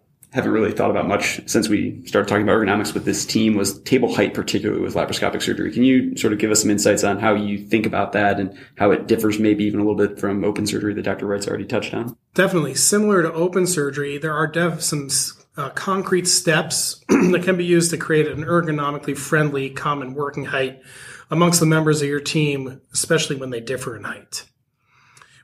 haven't 0.31 0.51
really 0.51 0.71
thought 0.71 0.89
about 0.89 1.07
much 1.07 1.41
since 1.49 1.67
we 1.67 2.05
started 2.05 2.29
talking 2.29 2.43
about 2.43 2.53
ergonomics 2.53 2.93
with 2.93 3.03
this 3.03 3.25
team 3.25 3.55
was 3.55 3.81
table 3.81 4.13
height, 4.13 4.33
particularly 4.33 4.81
with 4.81 4.95
laparoscopic 4.95 5.41
surgery. 5.41 5.71
Can 5.73 5.83
you 5.83 6.15
sort 6.15 6.31
of 6.31 6.39
give 6.39 6.51
us 6.51 6.61
some 6.61 6.71
insights 6.71 7.03
on 7.03 7.19
how 7.19 7.33
you 7.33 7.57
think 7.57 7.85
about 7.85 8.13
that 8.13 8.39
and 8.39 8.57
how 8.77 8.91
it 8.91 9.07
differs 9.07 9.39
maybe 9.39 9.65
even 9.65 9.81
a 9.81 9.83
little 9.83 9.97
bit 9.97 10.19
from 10.19 10.45
open 10.45 10.65
surgery 10.65 10.93
that 10.93 11.01
Dr. 11.01 11.25
Wright's 11.25 11.47
already 11.47 11.65
touched 11.65 11.93
on? 11.93 12.15
Definitely. 12.33 12.75
Similar 12.75 13.23
to 13.23 13.33
open 13.33 13.67
surgery, 13.67 14.17
there 14.17 14.33
are 14.33 14.47
def- 14.47 14.81
some 14.81 15.09
uh, 15.57 15.69
concrete 15.71 16.27
steps 16.27 17.03
that 17.09 17.41
can 17.43 17.57
be 17.57 17.65
used 17.65 17.91
to 17.91 17.97
create 17.97 18.27
an 18.27 18.43
ergonomically 18.45 19.17
friendly 19.17 19.69
common 19.69 20.13
working 20.13 20.45
height 20.45 20.81
amongst 21.29 21.59
the 21.59 21.65
members 21.65 22.01
of 22.01 22.07
your 22.07 22.21
team, 22.21 22.79
especially 22.93 23.35
when 23.35 23.49
they 23.49 23.59
differ 23.59 23.97
in 23.97 24.05
height. 24.05 24.45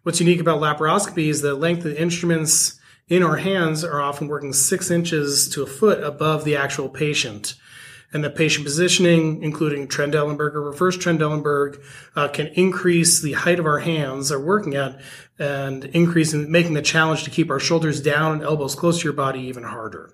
What's 0.03 0.21
unique 0.21 0.39
about 0.39 0.61
laparoscopy 0.61 1.27
is 1.27 1.41
the 1.41 1.55
length 1.55 1.79
of 1.79 1.91
the 1.91 2.01
instruments 2.01 2.79
in 3.07 3.23
our 3.23 3.37
hands 3.37 3.83
are 3.83 4.01
often 4.01 4.27
working 4.27 4.53
six 4.53 4.91
inches 4.91 5.47
to 5.49 5.63
a 5.63 5.67
foot 5.67 6.03
above 6.03 6.43
the 6.43 6.55
actual 6.55 6.89
patient. 6.89 7.55
And 8.13 8.23
the 8.23 8.29
patient 8.29 8.65
positioning, 8.65 9.43
including 9.43 9.87
Trendelenburg 9.87 10.53
or 10.55 10.61
reverse 10.61 10.97
Trendelenburg, 10.97 11.81
uh, 12.15 12.29
can 12.29 12.47
increase 12.47 13.21
the 13.21 13.33
height 13.33 13.59
of 13.59 13.65
our 13.65 13.79
hands 13.79 14.31
are 14.31 14.39
working 14.39 14.75
at 14.75 14.99
and 15.37 15.85
increasing, 15.85 16.49
making 16.49 16.73
the 16.73 16.81
challenge 16.81 17.23
to 17.23 17.29
keep 17.29 17.51
our 17.51 17.59
shoulders 17.59 18.01
down 18.01 18.33
and 18.33 18.43
elbows 18.43 18.75
close 18.75 18.99
to 18.99 19.03
your 19.03 19.13
body 19.13 19.41
even 19.41 19.63
harder. 19.63 20.13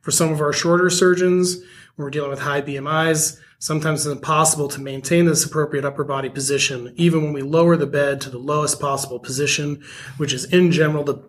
For 0.00 0.10
some 0.10 0.32
of 0.32 0.40
our 0.40 0.52
shorter 0.52 0.90
surgeons, 0.90 1.56
when 1.94 2.04
we're 2.04 2.10
dealing 2.10 2.30
with 2.30 2.40
high 2.40 2.62
BMIs, 2.62 3.38
sometimes 3.58 4.04
it's 4.04 4.16
impossible 4.16 4.68
to 4.68 4.80
maintain 4.80 5.26
this 5.26 5.44
appropriate 5.44 5.84
upper 5.84 6.02
body 6.02 6.28
position, 6.28 6.92
even 6.96 7.22
when 7.22 7.32
we 7.32 7.42
lower 7.42 7.76
the 7.76 7.86
bed 7.86 8.20
to 8.22 8.30
the 8.30 8.38
lowest 8.38 8.80
possible 8.80 9.20
position, 9.20 9.84
which 10.16 10.32
is 10.32 10.46
in 10.46 10.72
general 10.72 11.04
the 11.04 11.22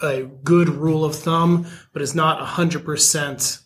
a 0.00 0.22
good 0.22 0.68
rule 0.68 1.04
of 1.04 1.14
thumb, 1.14 1.66
but 1.92 2.02
it's 2.02 2.14
not 2.14 2.40
100% 2.40 3.60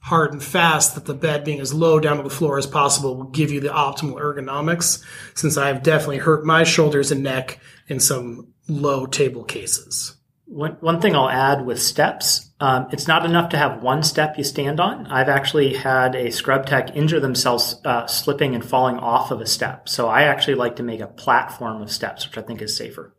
hard 0.00 0.32
and 0.32 0.42
fast 0.42 0.94
that 0.94 1.04
the 1.04 1.14
bed 1.14 1.44
being 1.44 1.60
as 1.60 1.74
low 1.74 2.00
down 2.00 2.16
to 2.16 2.22
the 2.22 2.30
floor 2.30 2.58
as 2.58 2.66
possible 2.66 3.16
will 3.16 3.24
give 3.24 3.50
you 3.50 3.60
the 3.60 3.68
optimal 3.68 4.20
ergonomics, 4.20 5.04
since 5.34 5.56
I've 5.56 5.82
definitely 5.82 6.18
hurt 6.18 6.44
my 6.44 6.64
shoulders 6.64 7.12
and 7.12 7.22
neck 7.22 7.60
in 7.88 8.00
some 8.00 8.48
low 8.68 9.06
table 9.06 9.44
cases. 9.44 10.16
One, 10.46 10.78
one 10.80 11.00
thing 11.00 11.14
I'll 11.14 11.28
add 11.28 11.64
with 11.64 11.80
steps, 11.80 12.50
um, 12.58 12.88
it's 12.90 13.06
not 13.06 13.24
enough 13.24 13.50
to 13.50 13.56
have 13.56 13.82
one 13.82 14.02
step 14.02 14.36
you 14.36 14.42
stand 14.42 14.80
on. 14.80 15.06
I've 15.06 15.28
actually 15.28 15.74
had 15.74 16.16
a 16.16 16.32
scrub 16.32 16.66
tech 16.66 16.96
injure 16.96 17.20
themselves 17.20 17.80
uh, 17.84 18.06
slipping 18.06 18.54
and 18.54 18.64
falling 18.64 18.98
off 18.98 19.30
of 19.30 19.40
a 19.40 19.46
step. 19.46 19.88
So 19.88 20.08
I 20.08 20.22
actually 20.22 20.56
like 20.56 20.76
to 20.76 20.82
make 20.82 21.00
a 21.00 21.06
platform 21.06 21.80
of 21.80 21.92
steps, 21.92 22.26
which 22.26 22.36
I 22.36 22.42
think 22.42 22.62
is 22.62 22.76
safer. 22.76 23.14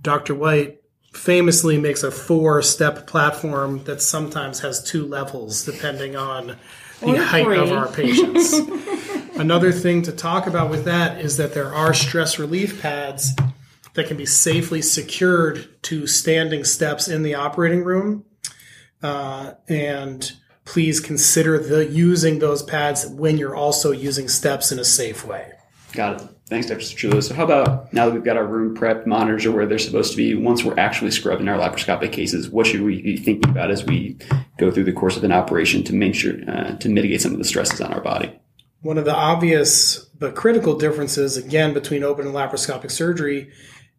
Dr. 0.00 0.34
White 0.36 0.80
famously 1.16 1.78
makes 1.78 2.02
a 2.02 2.10
four 2.10 2.62
step 2.62 3.06
platform 3.06 3.82
that 3.84 4.02
sometimes 4.02 4.60
has 4.60 4.82
two 4.82 5.06
levels 5.06 5.64
depending 5.64 6.16
on 6.16 6.56
the 7.00 7.06
or 7.06 7.22
height 7.22 7.44
three. 7.44 7.58
of 7.58 7.72
our 7.72 7.88
patients. 7.88 8.52
Another 9.36 9.72
thing 9.72 10.02
to 10.02 10.12
talk 10.12 10.46
about 10.46 10.70
with 10.70 10.84
that 10.84 11.20
is 11.20 11.36
that 11.36 11.54
there 11.54 11.74
are 11.74 11.92
stress 11.92 12.38
relief 12.38 12.80
pads 12.80 13.34
that 13.94 14.06
can 14.06 14.16
be 14.16 14.26
safely 14.26 14.82
secured 14.82 15.82
to 15.82 16.06
standing 16.06 16.64
steps 16.64 17.08
in 17.08 17.22
the 17.22 17.34
operating 17.34 17.82
room. 17.84 18.24
Uh, 19.02 19.54
and 19.68 20.32
please 20.64 21.00
consider 21.00 21.58
the 21.58 21.86
using 21.86 22.38
those 22.38 22.62
pads 22.62 23.06
when 23.06 23.38
you're 23.38 23.54
also 23.54 23.92
using 23.92 24.28
steps 24.28 24.72
in 24.72 24.78
a 24.78 24.84
safe 24.84 25.24
way. 25.24 25.52
Got 25.92 26.20
it. 26.20 26.35
Thanks, 26.48 26.68
Dr. 26.68 26.80
Citrullo. 26.80 27.20
So 27.22 27.34
how 27.34 27.42
about 27.42 27.92
now 27.92 28.06
that 28.06 28.14
we've 28.14 28.22
got 28.22 28.36
our 28.36 28.46
room 28.46 28.76
prepped, 28.76 29.04
monitors 29.04 29.44
are 29.46 29.50
where 29.52 29.66
they're 29.66 29.80
supposed 29.80 30.12
to 30.12 30.16
be, 30.16 30.34
once 30.36 30.62
we're 30.62 30.78
actually 30.78 31.10
scrubbing 31.10 31.48
our 31.48 31.58
laparoscopic 31.58 32.12
cases, 32.12 32.48
what 32.48 32.68
should 32.68 32.82
we 32.82 33.02
be 33.02 33.16
thinking 33.16 33.50
about 33.50 33.72
as 33.72 33.84
we 33.84 34.16
go 34.56 34.70
through 34.70 34.84
the 34.84 34.92
course 34.92 35.16
of 35.16 35.24
an 35.24 35.32
operation 35.32 35.82
to 35.84 35.92
make 35.92 36.14
sure, 36.14 36.34
uh, 36.48 36.76
to 36.76 36.88
mitigate 36.88 37.20
some 37.20 37.32
of 37.32 37.38
the 37.38 37.44
stresses 37.44 37.80
on 37.80 37.92
our 37.92 38.00
body? 38.00 38.32
One 38.82 38.96
of 38.96 39.04
the 39.04 39.14
obvious 39.14 39.98
but 40.18 40.36
critical 40.36 40.78
differences, 40.78 41.36
again, 41.36 41.74
between 41.74 42.04
open 42.04 42.26
and 42.26 42.34
laparoscopic 42.34 42.92
surgery 42.92 43.50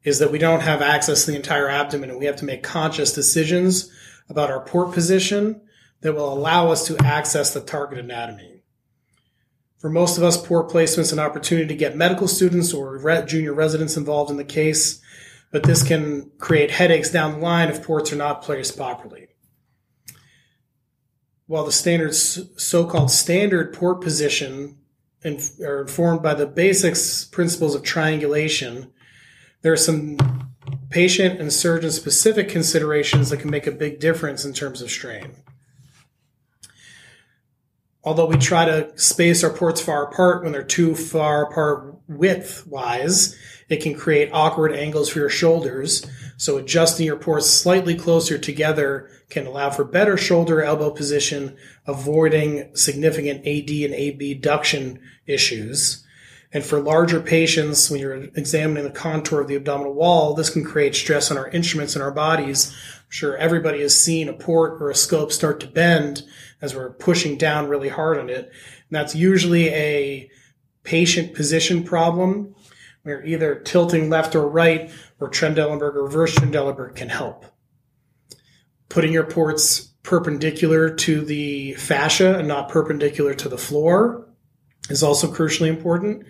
is 0.06 0.20
that 0.20 0.32
we 0.32 0.38
don't 0.38 0.62
have 0.62 0.82
access 0.82 1.26
to 1.26 1.32
the 1.32 1.38
entire 1.38 1.68
abdomen 1.68 2.10
and 2.10 2.18
we 2.18 2.26
have 2.28 2.38
to 2.38 2.46
make 2.46 2.64
conscious 2.64 3.12
decisions 3.12 3.92
about 4.30 4.50
our 4.50 4.62
port 4.62 4.94
position 4.94 5.60
that 6.00 6.14
will 6.14 6.32
allow 6.32 6.72
us 6.72 6.88
to 6.88 6.98
access 7.04 7.54
the 7.54 7.60
target 7.60 8.00
anatomy. 8.00 8.57
For 9.80 9.90
most 9.90 10.18
of 10.18 10.24
us, 10.24 10.44
port 10.44 10.70
placement 10.70 11.06
is 11.06 11.14
an 11.14 11.20
opportunity 11.20 11.68
to 11.68 11.76
get 11.76 11.96
medical 11.96 12.28
students 12.28 12.74
or 12.74 12.98
junior 13.28 13.54
residents 13.54 13.96
involved 13.96 14.32
in 14.32 14.38
the 14.38 14.44
case, 14.44 15.02
but 15.52 15.64
this 15.64 15.84
can 15.84 16.32
create 16.40 16.72
headaches 16.72 17.12
down 17.12 17.34
the 17.34 17.38
line 17.38 17.70
if 17.70 17.84
ports 17.84 18.12
are 18.12 18.18
not 18.18 18.42
placed 18.42 18.76
properly. 18.76 19.28
While 21.46 21.64
the 21.64 21.72
standard 21.72 22.14
so-called 22.16 23.12
standard 23.12 23.72
port 23.72 24.02
position 24.02 24.80
are 25.24 25.82
informed 25.82 26.24
by 26.24 26.34
the 26.34 26.48
basics 26.48 27.26
principles 27.26 27.76
of 27.76 27.84
triangulation, 27.84 28.92
there 29.62 29.74
are 29.74 29.78
some 29.78 30.18
patient 30.90 31.40
and 31.40 31.54
surgeon 31.54 31.92
specific 31.92 32.50
considerations 32.50 33.30
that 33.30 33.40
can 33.40 33.50
make 33.50 33.68
a 33.68 33.72
big 33.72 34.00
difference 34.00 34.44
in 34.44 34.54
terms 34.54 34.82
of 34.82 34.90
strain. 34.90 35.36
Although 38.08 38.28
we 38.28 38.38
try 38.38 38.64
to 38.64 38.98
space 38.98 39.44
our 39.44 39.50
ports 39.50 39.82
far 39.82 40.06
apart 40.06 40.42
when 40.42 40.54
they're 40.54 40.64
too 40.64 40.96
far 40.96 41.44
apart 41.44 41.94
width 42.08 42.66
wise, 42.66 43.36
it 43.68 43.84
can 43.84 43.96
create 43.96 44.30
awkward 44.32 44.72
angles 44.72 45.10
for 45.10 45.20
your 45.20 45.30
shoulders. 45.30 46.10
So 46.38 46.56
adjusting 46.56 47.06
your 47.06 47.18
ports 47.18 47.50
slightly 47.50 47.96
closer 47.96 48.38
together 48.38 49.10
can 49.30 49.46
allow 49.46 49.72
for 49.72 49.84
better 49.84 50.16
shoulder 50.16 50.64
elbow 50.64 50.90
position, 50.90 51.58
avoiding 51.86 52.74
significant 52.78 53.46
AD 53.46 53.70
and 53.70 54.22
abduction 54.22 55.02
issues. 55.26 56.06
And 56.54 56.64
for 56.64 56.80
larger 56.80 57.20
patients, 57.20 57.92
when 57.92 58.00
you're 58.00 58.24
examining 58.38 58.86
the 58.86 58.90
contour 58.90 59.42
of 59.42 59.50
the 59.50 59.58
abdominal 59.58 59.94
wall, 59.94 60.34
this 60.34 60.50
can 60.50 60.64
create 60.64 60.96
stress 60.96 61.30
on 61.30 61.38
our 61.38 61.50
instruments 61.50 61.94
and 61.94 62.02
our 62.02 62.12
bodies. 62.12 62.72
I'm 62.72 63.10
sure 63.10 63.36
everybody 63.36 63.82
has 63.82 64.02
seen 64.02 64.30
a 64.30 64.34
port 64.34 64.82
or 64.82 64.90
a 64.90 64.96
scope 64.96 65.34
start 65.34 65.60
to 65.60 65.68
bend 65.68 66.24
as 66.62 66.76
we're 66.76 66.92
pushing 66.92 67.38
down 67.38 67.68
really 67.68 67.90
hard 67.90 68.18
on 68.18 68.30
it. 68.30 68.46
And 68.46 68.92
that's 68.92 69.16
usually 69.16 69.70
a 69.70 70.30
patient 70.84 71.34
position 71.34 71.84
problem 71.84 72.56
where 73.04 73.26
either 73.26 73.56
tilting 73.56 74.10
left 74.10 74.36
or 74.36 74.48
right 74.48 74.92
or 75.20 75.30
Trendelenburg 75.30 75.96
or 75.96 76.04
reverse 76.04 76.36
Trendelenburg 76.36 76.96
can 76.96 77.10
help. 77.10 77.46
Putting 78.90 79.14
your 79.14 79.26
ports 79.26 79.94
perpendicular 80.04 80.90
to 80.90 81.24
the 81.26 81.74
fascia 81.74 82.38
and 82.38 82.48
not 82.48 82.70
perpendicular 82.70 83.34
to 83.34 83.50
the 83.50 83.58
floor 83.58 84.28
is 84.90 85.04
also 85.04 85.32
crucially 85.32 85.68
important 85.68 86.26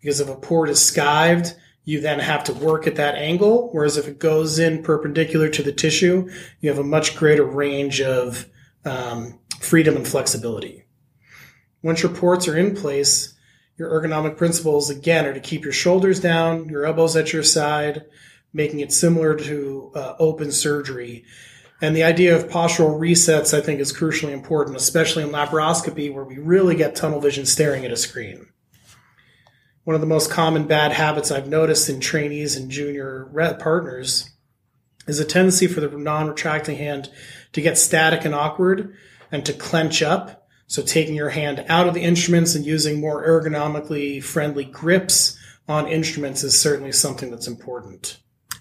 because 0.00 0.20
if 0.20 0.28
a 0.28 0.36
port 0.36 0.68
is 0.68 0.78
skived, 0.78 1.54
you 1.84 2.00
then 2.00 2.20
have 2.20 2.44
to 2.44 2.52
work 2.52 2.86
at 2.86 2.96
that 2.96 3.14
angle. 3.14 3.70
Whereas 3.72 3.96
if 3.96 4.06
it 4.06 4.18
goes 4.18 4.58
in 4.58 4.82
perpendicular 4.82 5.48
to 5.48 5.62
the 5.62 5.72
tissue, 5.72 6.28
you 6.60 6.68
have 6.68 6.78
a 6.78 6.84
much 6.84 7.16
greater 7.16 7.44
range 7.44 8.00
of 8.00 8.48
um, 8.84 9.38
freedom 9.62 9.96
and 9.96 10.06
flexibility. 10.06 10.84
Once 11.82 12.02
your 12.02 12.12
ports 12.12 12.48
are 12.48 12.56
in 12.56 12.74
place, 12.74 13.34
your 13.76 13.90
ergonomic 13.90 14.36
principles 14.36 14.90
again 14.90 15.24
are 15.24 15.34
to 15.34 15.40
keep 15.40 15.64
your 15.64 15.72
shoulders 15.72 16.20
down, 16.20 16.68
your 16.68 16.84
elbows 16.84 17.16
at 17.16 17.32
your 17.32 17.42
side, 17.42 18.04
making 18.52 18.80
it 18.80 18.92
similar 18.92 19.34
to 19.34 19.90
uh, 19.94 20.14
open 20.18 20.52
surgery. 20.52 21.24
And 21.80 21.96
the 21.96 22.04
idea 22.04 22.36
of 22.36 22.48
postural 22.48 23.00
resets, 23.00 23.56
I 23.56 23.60
think, 23.60 23.80
is 23.80 23.92
crucially 23.92 24.32
important, 24.32 24.76
especially 24.76 25.24
in 25.24 25.30
laparoscopy 25.30 26.12
where 26.12 26.24
we 26.24 26.38
really 26.38 26.76
get 26.76 26.94
tunnel 26.94 27.20
vision 27.20 27.46
staring 27.46 27.84
at 27.84 27.90
a 27.90 27.96
screen. 27.96 28.48
One 29.84 29.94
of 29.94 30.00
the 30.00 30.06
most 30.06 30.30
common 30.30 30.68
bad 30.68 30.92
habits 30.92 31.32
I've 31.32 31.48
noticed 31.48 31.88
in 31.88 31.98
trainees 31.98 32.56
and 32.56 32.70
junior 32.70 33.28
partners 33.58 34.30
is 35.08 35.18
a 35.18 35.24
tendency 35.24 35.66
for 35.66 35.80
the 35.80 35.88
non-retracting 35.88 36.76
hand 36.76 37.10
to 37.52 37.60
get 37.60 37.78
static 37.78 38.24
and 38.24 38.34
awkward 38.34 38.94
and 39.32 39.44
to 39.46 39.52
clench 39.52 40.02
up. 40.02 40.46
So 40.66 40.82
taking 40.82 41.14
your 41.14 41.30
hand 41.30 41.64
out 41.68 41.88
of 41.88 41.94
the 41.94 42.02
instruments 42.02 42.54
and 42.54 42.64
using 42.64 43.00
more 43.00 43.26
ergonomically 43.26 44.22
friendly 44.22 44.64
grips 44.64 45.36
on 45.68 45.88
instruments 45.88 46.44
is 46.44 46.58
certainly 46.58 46.92
something 46.92 47.30
that's 47.30 47.48
important. 47.48 48.18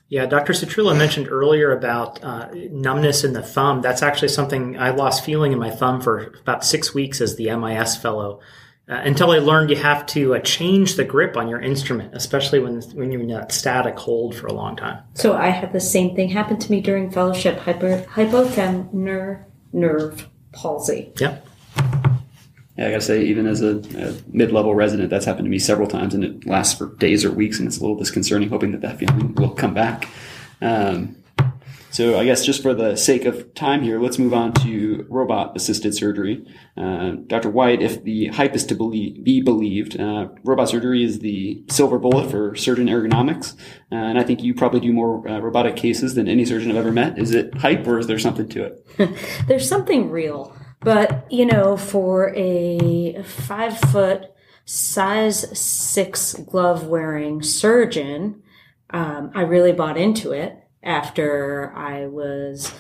Yeah, 0.10 0.26
Dr. 0.26 0.52
Citrullo 0.52 0.98
mentioned 0.98 1.30
earlier 1.30 1.72
about 1.72 2.22
uh, 2.22 2.50
numbness 2.54 3.24
in 3.24 3.32
the 3.32 3.42
thumb. 3.42 3.82
That's 3.82 4.02
actually 4.02 4.28
something 4.28 4.78
I 4.78 4.90
lost 4.90 5.24
feeling 5.24 5.54
in 5.54 5.60
my 5.60 5.70
thumb 5.70 6.02
for 6.02 6.34
about 6.42 6.66
six 6.66 6.94
weeks 6.94 7.22
as 7.22 7.38
the 7.38 7.56
MIS 7.56 7.96
fellow. 7.96 8.42
Uh, 8.90 8.96
until 8.96 9.32
I 9.32 9.38
learned 9.38 9.70
you 9.70 9.78
have 9.78 10.06
to 10.08 10.36
uh, 10.36 10.40
change 10.40 10.96
the 10.96 11.06
grip 11.06 11.38
on 11.38 11.48
your 11.48 11.62
instrument, 11.62 12.14
especially 12.14 12.60
when 12.60 12.82
when 12.94 13.10
you're 13.10 13.22
in 13.22 13.28
that 13.30 13.54
static 13.54 13.98
hold 13.98 14.36
for 14.36 14.48
a 14.48 14.54
long 14.54 14.76
time. 14.76 15.02
So 15.14 15.34
I 15.34 15.48
had 15.48 15.72
the 15.72 15.80
same 15.80 16.14
thing 16.14 16.28
happen 16.28 16.58
to 16.60 16.72
me 16.72 16.82
during 16.82 17.10
fellowship: 17.10 17.60
hyper, 17.60 18.06
hypothenar 18.10 19.46
nerve 19.72 20.28
palsy. 20.52 21.12
Yep. 21.20 21.48
Yeah, 22.78 22.88
I 22.88 22.92
gotta 22.92 23.02
say, 23.02 23.24
even 23.24 23.48
as 23.48 23.62
a, 23.62 23.78
a, 23.98 24.16
mid-level 24.32 24.74
resident, 24.74 25.10
that's 25.10 25.26
happened 25.26 25.46
to 25.46 25.50
me 25.50 25.60
several 25.60 25.88
times, 25.88 26.14
and 26.14 26.24
it 26.24 26.46
lasts 26.46 26.78
for 26.78 26.96
days 26.96 27.26
or 27.26 27.32
weeks, 27.32 27.60
and 27.60 27.68
it's 27.68 27.78
a 27.78 27.82
little 27.82 27.98
disconcerting. 27.98 28.50
Hoping 28.50 28.72
that 28.72 28.82
that 28.82 28.98
feeling 28.98 29.36
will 29.36 29.50
come 29.50 29.74
back. 29.74 30.08
Um, 30.62 31.16
so, 31.92 32.18
I 32.18 32.24
guess 32.24 32.46
just 32.46 32.64
for 32.64 32.74
the 32.74 32.96
sake 32.96 33.26
of 33.26 33.54
time 33.54 33.82
here, 33.84 34.00
let's 34.00 34.18
move 34.18 34.34
on 34.34 34.54
to 34.54 35.06
robot-assisted 35.10 35.94
surgery. 35.94 36.46
Uh, 36.78 37.16
Dr. 37.28 37.50
White, 37.50 37.82
if 37.82 38.04
the 38.04 38.28
hype 38.28 38.56
is 38.56 38.66
to 38.68 38.76
believe, 38.76 39.24
be 39.26 39.42
believed, 39.42 40.00
uh, 40.00 40.30
robot 40.46 40.70
surgery 40.70 41.04
is 41.04 41.20
the 41.20 41.64
silver 41.70 42.00
bullet 42.00 42.32
for 42.32 42.56
surgeon 42.56 42.88
ergonomics, 42.88 43.56
uh, 43.92 43.96
and 43.96 44.18
I 44.18 44.24
think 44.24 44.42
you 44.42 44.54
probably 44.54 44.80
do 44.80 44.94
more 44.94 45.28
uh, 45.28 45.40
robotic 45.40 45.76
cases 45.76 46.16
than 46.16 46.30
any 46.30 46.46
surgeon 46.46 46.72
I've 46.72 46.78
ever 46.78 46.94
met. 46.94 47.20
Is 47.20 47.36
it 47.36 47.54
hype, 47.56 47.86
or 47.86 48.00
is 48.00 48.08
there 48.08 48.20
something 48.20 48.48
to 48.50 48.64
it? 48.64 48.88
There's 49.48 49.68
something 49.68 50.10
real. 50.10 50.56
But, 50.80 51.28
you 51.30 51.46
know, 51.46 51.76
for 51.76 52.34
a 52.36 53.22
five 53.24 53.78
foot, 53.78 54.32
size 54.64 55.60
six 55.60 56.34
glove 56.34 56.88
wearing 56.88 57.44
surgeon, 57.44 58.42
um, 58.92 59.32
I 59.36 59.42
really 59.42 59.74
bought 59.74 59.98
into 59.98 60.32
it 60.32 60.58
after 60.84 61.72
I 61.76 62.08
was 62.08 62.74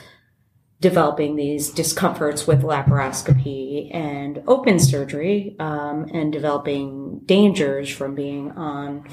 developing 0.79 1.35
these 1.35 1.69
discomforts 1.69 2.47
with 2.47 2.63
laparoscopy 2.63 3.93
and 3.93 4.43
open 4.47 4.79
surgery 4.79 5.55
um, 5.59 6.07
and 6.11 6.33
developing 6.33 7.19
dangers 7.25 7.87
from 7.89 8.15
being 8.15 8.51
on 8.53 9.07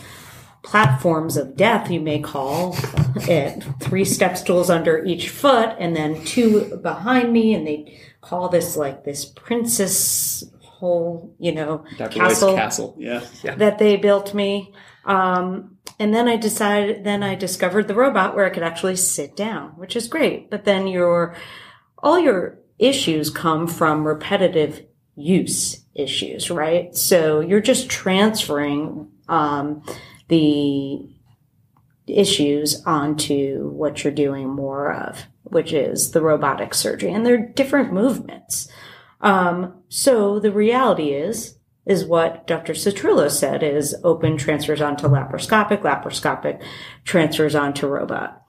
platforms 0.62 1.36
of 1.36 1.56
death, 1.56 1.90
you 1.90 2.00
may 2.00 2.18
call 2.18 2.74
it 3.16 3.62
three 3.80 4.04
step 4.04 4.36
stools 4.36 4.70
under 4.70 5.04
each 5.04 5.28
foot 5.28 5.76
and 5.78 5.94
then 5.94 6.24
two 6.24 6.76
behind 6.78 7.32
me. 7.32 7.54
And 7.54 7.66
they 7.66 8.00
call 8.22 8.48
this 8.48 8.76
like 8.76 9.04
this 9.04 9.26
princess 9.26 10.44
whole, 10.62 11.34
you 11.38 11.52
know, 11.52 11.84
Dr. 11.96 12.18
castle, 12.18 12.54
castle. 12.54 12.96
Yeah. 12.98 13.24
yeah. 13.42 13.54
that 13.56 13.78
they 13.78 13.96
built 13.96 14.34
me. 14.34 14.72
Um, 15.04 15.77
and 15.98 16.14
then 16.14 16.28
I 16.28 16.36
decided, 16.36 17.04
then 17.04 17.22
I 17.22 17.34
discovered 17.34 17.88
the 17.88 17.94
robot 17.94 18.34
where 18.34 18.46
I 18.46 18.50
could 18.50 18.62
actually 18.62 18.96
sit 18.96 19.36
down, 19.36 19.70
which 19.70 19.96
is 19.96 20.08
great. 20.08 20.50
But 20.50 20.64
then 20.64 20.86
your, 20.86 21.34
all 21.98 22.18
your 22.18 22.58
issues 22.78 23.30
come 23.30 23.66
from 23.66 24.06
repetitive 24.06 24.86
use 25.16 25.84
issues, 25.94 26.50
right? 26.50 26.94
So 26.94 27.40
you're 27.40 27.60
just 27.60 27.90
transferring, 27.90 29.10
um, 29.28 29.82
the 30.28 31.08
issues 32.06 32.84
onto 32.86 33.68
what 33.70 34.02
you're 34.04 34.12
doing 34.12 34.48
more 34.48 34.92
of, 34.92 35.26
which 35.42 35.72
is 35.72 36.12
the 36.12 36.22
robotic 36.22 36.74
surgery. 36.74 37.12
And 37.12 37.26
they're 37.26 37.48
different 37.48 37.92
movements. 37.92 38.68
Um, 39.20 39.82
so 39.88 40.38
the 40.38 40.52
reality 40.52 41.12
is, 41.12 41.57
is 41.88 42.04
what 42.04 42.46
Dr. 42.46 42.74
Citrullo 42.74 43.30
said 43.30 43.62
is 43.62 43.96
open 44.04 44.36
transfers 44.36 44.82
onto 44.82 45.08
laparoscopic, 45.08 45.80
laparoscopic 45.80 46.62
transfers 47.04 47.54
onto 47.54 47.86
robot. 47.86 48.42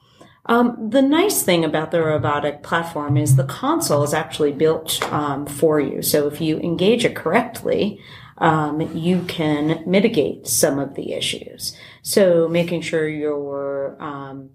Um, 0.45 0.89
the 0.89 1.02
nice 1.02 1.41
thing 1.43 1.63
about 1.63 1.91
the 1.91 2.02
robotic 2.02 2.63
platform 2.63 3.17
is 3.17 3.36
the 3.36 3.45
console 3.45 4.04
is 4.04 4.13
actually 4.13 4.52
built 4.52 5.02
um, 5.12 5.45
for 5.45 5.80
you. 5.80 6.02
So 6.02 6.28
if 6.28 6.41
you 6.41 6.60
engage 6.60 7.06
it 7.06 7.15
correctly, 7.15 8.02
um, 8.39 8.82
you 8.95 9.21
can 9.23 9.84
mitigate 9.86 10.47
some 10.47 10.78
of 10.78 10.95
the 10.95 11.13
issues. 11.13 11.78
So 12.02 12.47
making 12.47 12.82
sure 12.82 13.08
you're 13.08 13.95
um, 14.02 14.49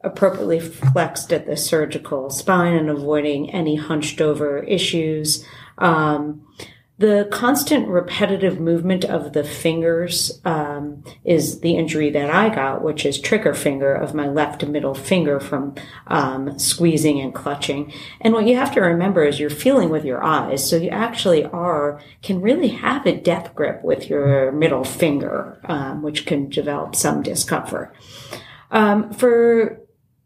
appropriately 0.00 0.58
flexed 0.58 1.32
at 1.32 1.46
the 1.46 1.56
surgical 1.56 2.30
spine 2.30 2.74
and 2.74 2.88
avoiding 2.88 3.50
any 3.50 3.76
hunched 3.76 4.20
over 4.20 4.62
issues. 4.62 5.44
Um, 5.78 6.46
the 7.00 7.26
constant 7.32 7.88
repetitive 7.88 8.60
movement 8.60 9.06
of 9.06 9.32
the 9.32 9.42
fingers 9.42 10.38
um, 10.44 11.02
is 11.24 11.60
the 11.60 11.74
injury 11.74 12.10
that 12.10 12.28
I 12.28 12.54
got, 12.54 12.82
which 12.82 13.06
is 13.06 13.18
trigger 13.18 13.54
finger 13.54 13.94
of 13.94 14.12
my 14.12 14.28
left 14.28 14.66
middle 14.66 14.94
finger 14.94 15.40
from 15.40 15.76
um, 16.08 16.58
squeezing 16.58 17.18
and 17.18 17.34
clutching. 17.34 17.90
And 18.20 18.34
what 18.34 18.46
you 18.46 18.54
have 18.56 18.74
to 18.74 18.82
remember 18.82 19.24
is 19.24 19.40
you're 19.40 19.48
feeling 19.48 19.88
with 19.88 20.04
your 20.04 20.22
eyes, 20.22 20.68
so 20.68 20.76
you 20.76 20.90
actually 20.90 21.46
are 21.46 22.02
can 22.22 22.42
really 22.42 22.68
have 22.68 23.06
a 23.06 23.16
death 23.16 23.54
grip 23.54 23.82
with 23.82 24.10
your 24.10 24.52
middle 24.52 24.84
finger, 24.84 25.58
um, 25.64 26.02
which 26.02 26.26
can 26.26 26.50
develop 26.50 26.94
some 26.94 27.22
discomfort. 27.22 27.96
Um, 28.70 29.10
for 29.14 29.80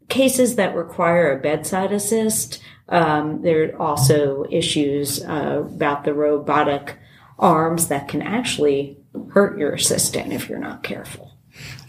cases 0.09 0.57
that 0.57 0.75
require 0.75 1.33
a 1.33 1.41
bedside 1.41 1.93
assist, 1.93 2.63
um, 2.89 3.43
there 3.43 3.71
are 3.71 3.83
also 3.83 4.45
issues 4.51 5.25
uh, 5.25 5.63
about 5.67 6.05
the 6.05 6.15
robotic 6.15 6.99
arms 7.39 7.89
that 7.89 8.09
can 8.09 8.23
actually 8.23 8.99
hurt 9.33 9.59
your 9.59 9.73
assistant 9.73 10.33
if 10.33 10.49
you're 10.49 10.59
not 10.59 10.83
careful. 10.83 11.33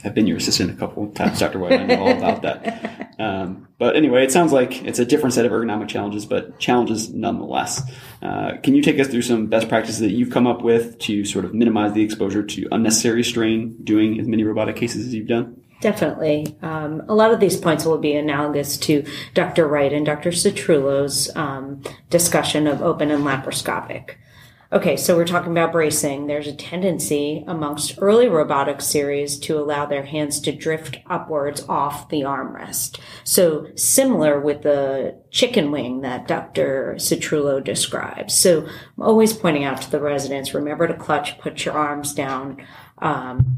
I've 0.04 0.14
been 0.14 0.28
your 0.28 0.38
assistant 0.38 0.70
a 0.70 0.76
couple 0.76 1.04
of 1.04 1.16
times, 1.16 1.40
Dr. 1.40 1.58
White. 1.58 1.80
I 1.80 1.86
know 1.86 2.04
all 2.04 2.18
about 2.18 2.42
that. 2.44 3.16
Um, 3.18 3.70
but 3.78 3.96
anyway, 3.96 4.24
it 4.24 4.32
sounds 4.32 4.52
like 4.52 4.84
it's 4.84 5.00
a 5.00 5.06
different 5.06 5.34
set 5.34 5.46
of 5.46 5.52
ergonomic 5.52 5.88
challenges, 5.88 6.26
but 6.26 6.60
challenges 6.60 7.14
nonetheless. 7.14 7.82
Uh, 8.22 8.58
can 8.62 8.76
you 8.76 8.84
take 8.84 9.00
us 9.00 9.08
through 9.08 9.22
some 9.22 9.48
best 9.48 9.70
practices 9.70 10.00
that 10.02 10.12
you've 10.12 10.32
come 10.32 10.46
up 10.46 10.62
with 10.62 11.00
to 11.00 11.26
sort 11.26 11.46
of 11.46 11.54
minimize 11.54 11.94
the 11.94 12.04
exposure 12.04 12.44
to 12.44 12.68
unnecessary 12.72 13.24
strain 13.24 13.76
doing 13.84 14.20
as 14.20 14.28
many 14.28 14.44
robotic 14.44 14.76
cases 14.76 15.08
as 15.08 15.14
you've 15.14 15.28
done? 15.28 15.62
Definitely. 15.82 16.58
Um, 16.62 17.04
a 17.08 17.14
lot 17.14 17.32
of 17.32 17.40
these 17.40 17.58
points 17.58 17.86
will 17.86 17.98
be 17.98 18.16
analogous 18.16 18.78
to 18.78 19.06
Dr. 19.34 19.68
Wright 19.68 19.92
and 19.92 20.06
Dr. 20.06 20.32
Citrullo's 20.32 21.36
um, 21.36 21.84
discussion 22.10 22.66
of 22.66 22.82
open 22.82 23.12
and 23.12 23.24
laparoscopic. 23.24 24.16
Okay, 24.74 24.98
so 24.98 25.16
we're 25.16 25.28
talking 25.28 25.52
about 25.52 25.72
bracing. 25.72 26.26
There's 26.26 26.48
a 26.48 26.56
tendency 26.56 27.44
amongst 27.48 28.00
early 28.00 28.28
robotic 28.28 28.82
series 28.82 29.38
to 29.40 29.58
allow 29.60 29.86
their 29.86 30.04
hands 30.04 30.40
to 30.42 30.52
drift 30.52 30.98
upwards 31.08 31.64
off 31.70 32.10
the 32.10 32.22
armrest. 32.22 33.00
So 33.24 33.68
similar 33.76 34.40
with 34.40 34.64
the 34.64 35.22
chicken 35.30 35.72
wing 35.72 36.02
that 36.02 36.28
Dr. 36.28 36.96
Citrullo 36.98 37.64
describes. 37.64 38.34
So 38.34 38.66
I'm 38.98 39.04
always 39.04 39.34
pointing 39.34 39.64
out 39.64 39.82
to 39.84 39.92
the 39.92 40.02
residents, 40.02 40.54
remember 40.54 40.88
to 40.88 40.96
clutch, 40.96 41.38
put 41.38 41.64
your 41.64 41.76
arms 41.76 42.14
down. 42.14 42.66
Um, 42.98 43.58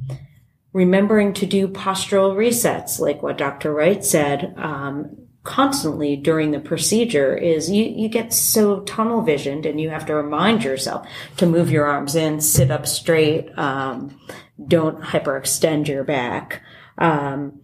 remembering 0.78 1.34
to 1.34 1.48
do 1.48 1.68
postural 1.68 2.36
resets, 2.36 3.00
like 3.00 3.24
what 3.24 3.36
Dr. 3.36 3.74
Wright 3.74 4.06
said, 4.06 4.54
um, 4.58 5.18
constantly 5.42 6.16
during 6.16 6.52
the 6.52 6.60
procedure 6.60 7.36
is 7.36 7.72
you, 7.72 7.84
you 7.86 8.08
get 8.08 8.32
so 8.32 8.82
tunnel 8.82 9.24
visioned 9.24 9.66
and 9.66 9.82
you 9.82 9.90
have 9.90 10.06
to 10.06 10.14
remind 10.14 10.64
yourself 10.64 11.08
to 11.38 11.48
move 11.48 11.72
your 11.72 11.88
arms 11.88 12.16
in, 12.16 12.40
sit 12.40 12.70
up 12.70 12.86
straight, 12.86 13.50
um, 13.58 14.22
don't 14.68 15.02
hyperextend 15.02 15.88
your 15.88 16.04
back. 16.04 16.62
Um, 17.00 17.60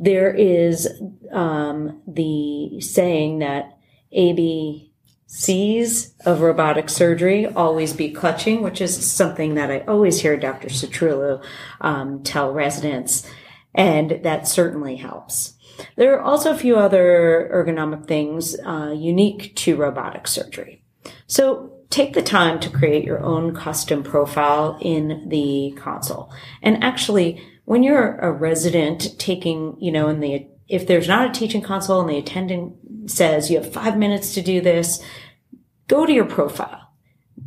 there 0.00 0.32
is 0.32 0.88
um, 1.32 2.00
the 2.08 2.80
saying 2.80 3.40
that 3.40 3.76
AB 4.12 4.94
C's 5.26 6.14
of 6.24 6.40
robotic 6.40 6.88
surgery 6.88 7.46
always 7.46 7.92
be 7.92 8.10
clutching, 8.10 8.62
which 8.62 8.80
is 8.80 9.10
something 9.10 9.54
that 9.54 9.70
I 9.70 9.80
always 9.80 10.20
hear 10.20 10.36
Dr. 10.36 10.68
Citrullo 10.68 11.44
um, 11.80 12.22
tell 12.22 12.52
residents, 12.52 13.28
and 13.74 14.20
that 14.22 14.46
certainly 14.46 14.96
helps. 14.96 15.54
There 15.96 16.16
are 16.16 16.22
also 16.22 16.52
a 16.52 16.58
few 16.58 16.76
other 16.76 17.50
ergonomic 17.52 18.06
things 18.06 18.56
uh, 18.64 18.94
unique 18.96 19.54
to 19.56 19.76
robotic 19.76 20.26
surgery. 20.28 20.82
So 21.26 21.72
take 21.90 22.14
the 22.14 22.22
time 22.22 22.60
to 22.60 22.70
create 22.70 23.04
your 23.04 23.22
own 23.22 23.54
custom 23.54 24.02
profile 24.02 24.78
in 24.80 25.28
the 25.28 25.74
console. 25.76 26.32
And 26.62 26.82
actually, 26.82 27.42
when 27.64 27.82
you're 27.82 28.16
a 28.18 28.32
resident 28.32 29.18
taking, 29.18 29.76
you 29.80 29.92
know, 29.92 30.08
in 30.08 30.20
the 30.20 30.46
if 30.68 30.86
there's 30.86 31.06
not 31.06 31.30
a 31.30 31.32
teaching 31.32 31.62
console 31.62 32.00
and 32.00 32.10
the 32.10 32.18
attendant 32.18 32.74
says 33.06 33.50
you 33.50 33.58
have 33.60 33.72
five 33.72 33.96
minutes 33.96 34.34
to 34.34 34.42
do 34.42 34.60
this, 34.60 35.02
go 35.88 36.06
to 36.06 36.12
your 36.12 36.26
profile. 36.26 36.92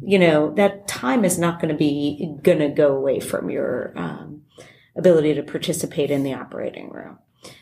You 0.02 0.20
know, 0.20 0.54
that 0.56 0.88
time 0.88 1.26
is 1.26 1.38
not 1.38 1.60
going 1.60 1.72
to 1.72 1.78
be 1.78 2.36
going 2.42 2.60
to 2.60 2.70
go 2.70 2.96
away 2.96 3.20
from 3.20 3.50
your 3.50 3.94
um, 3.98 4.44
ability 4.96 5.34
to 5.36 5.44
participate 5.44 6.12
in 6.12 6.24
the 6.24 6.34
operating 6.34 6.90
room. 6.90 7.20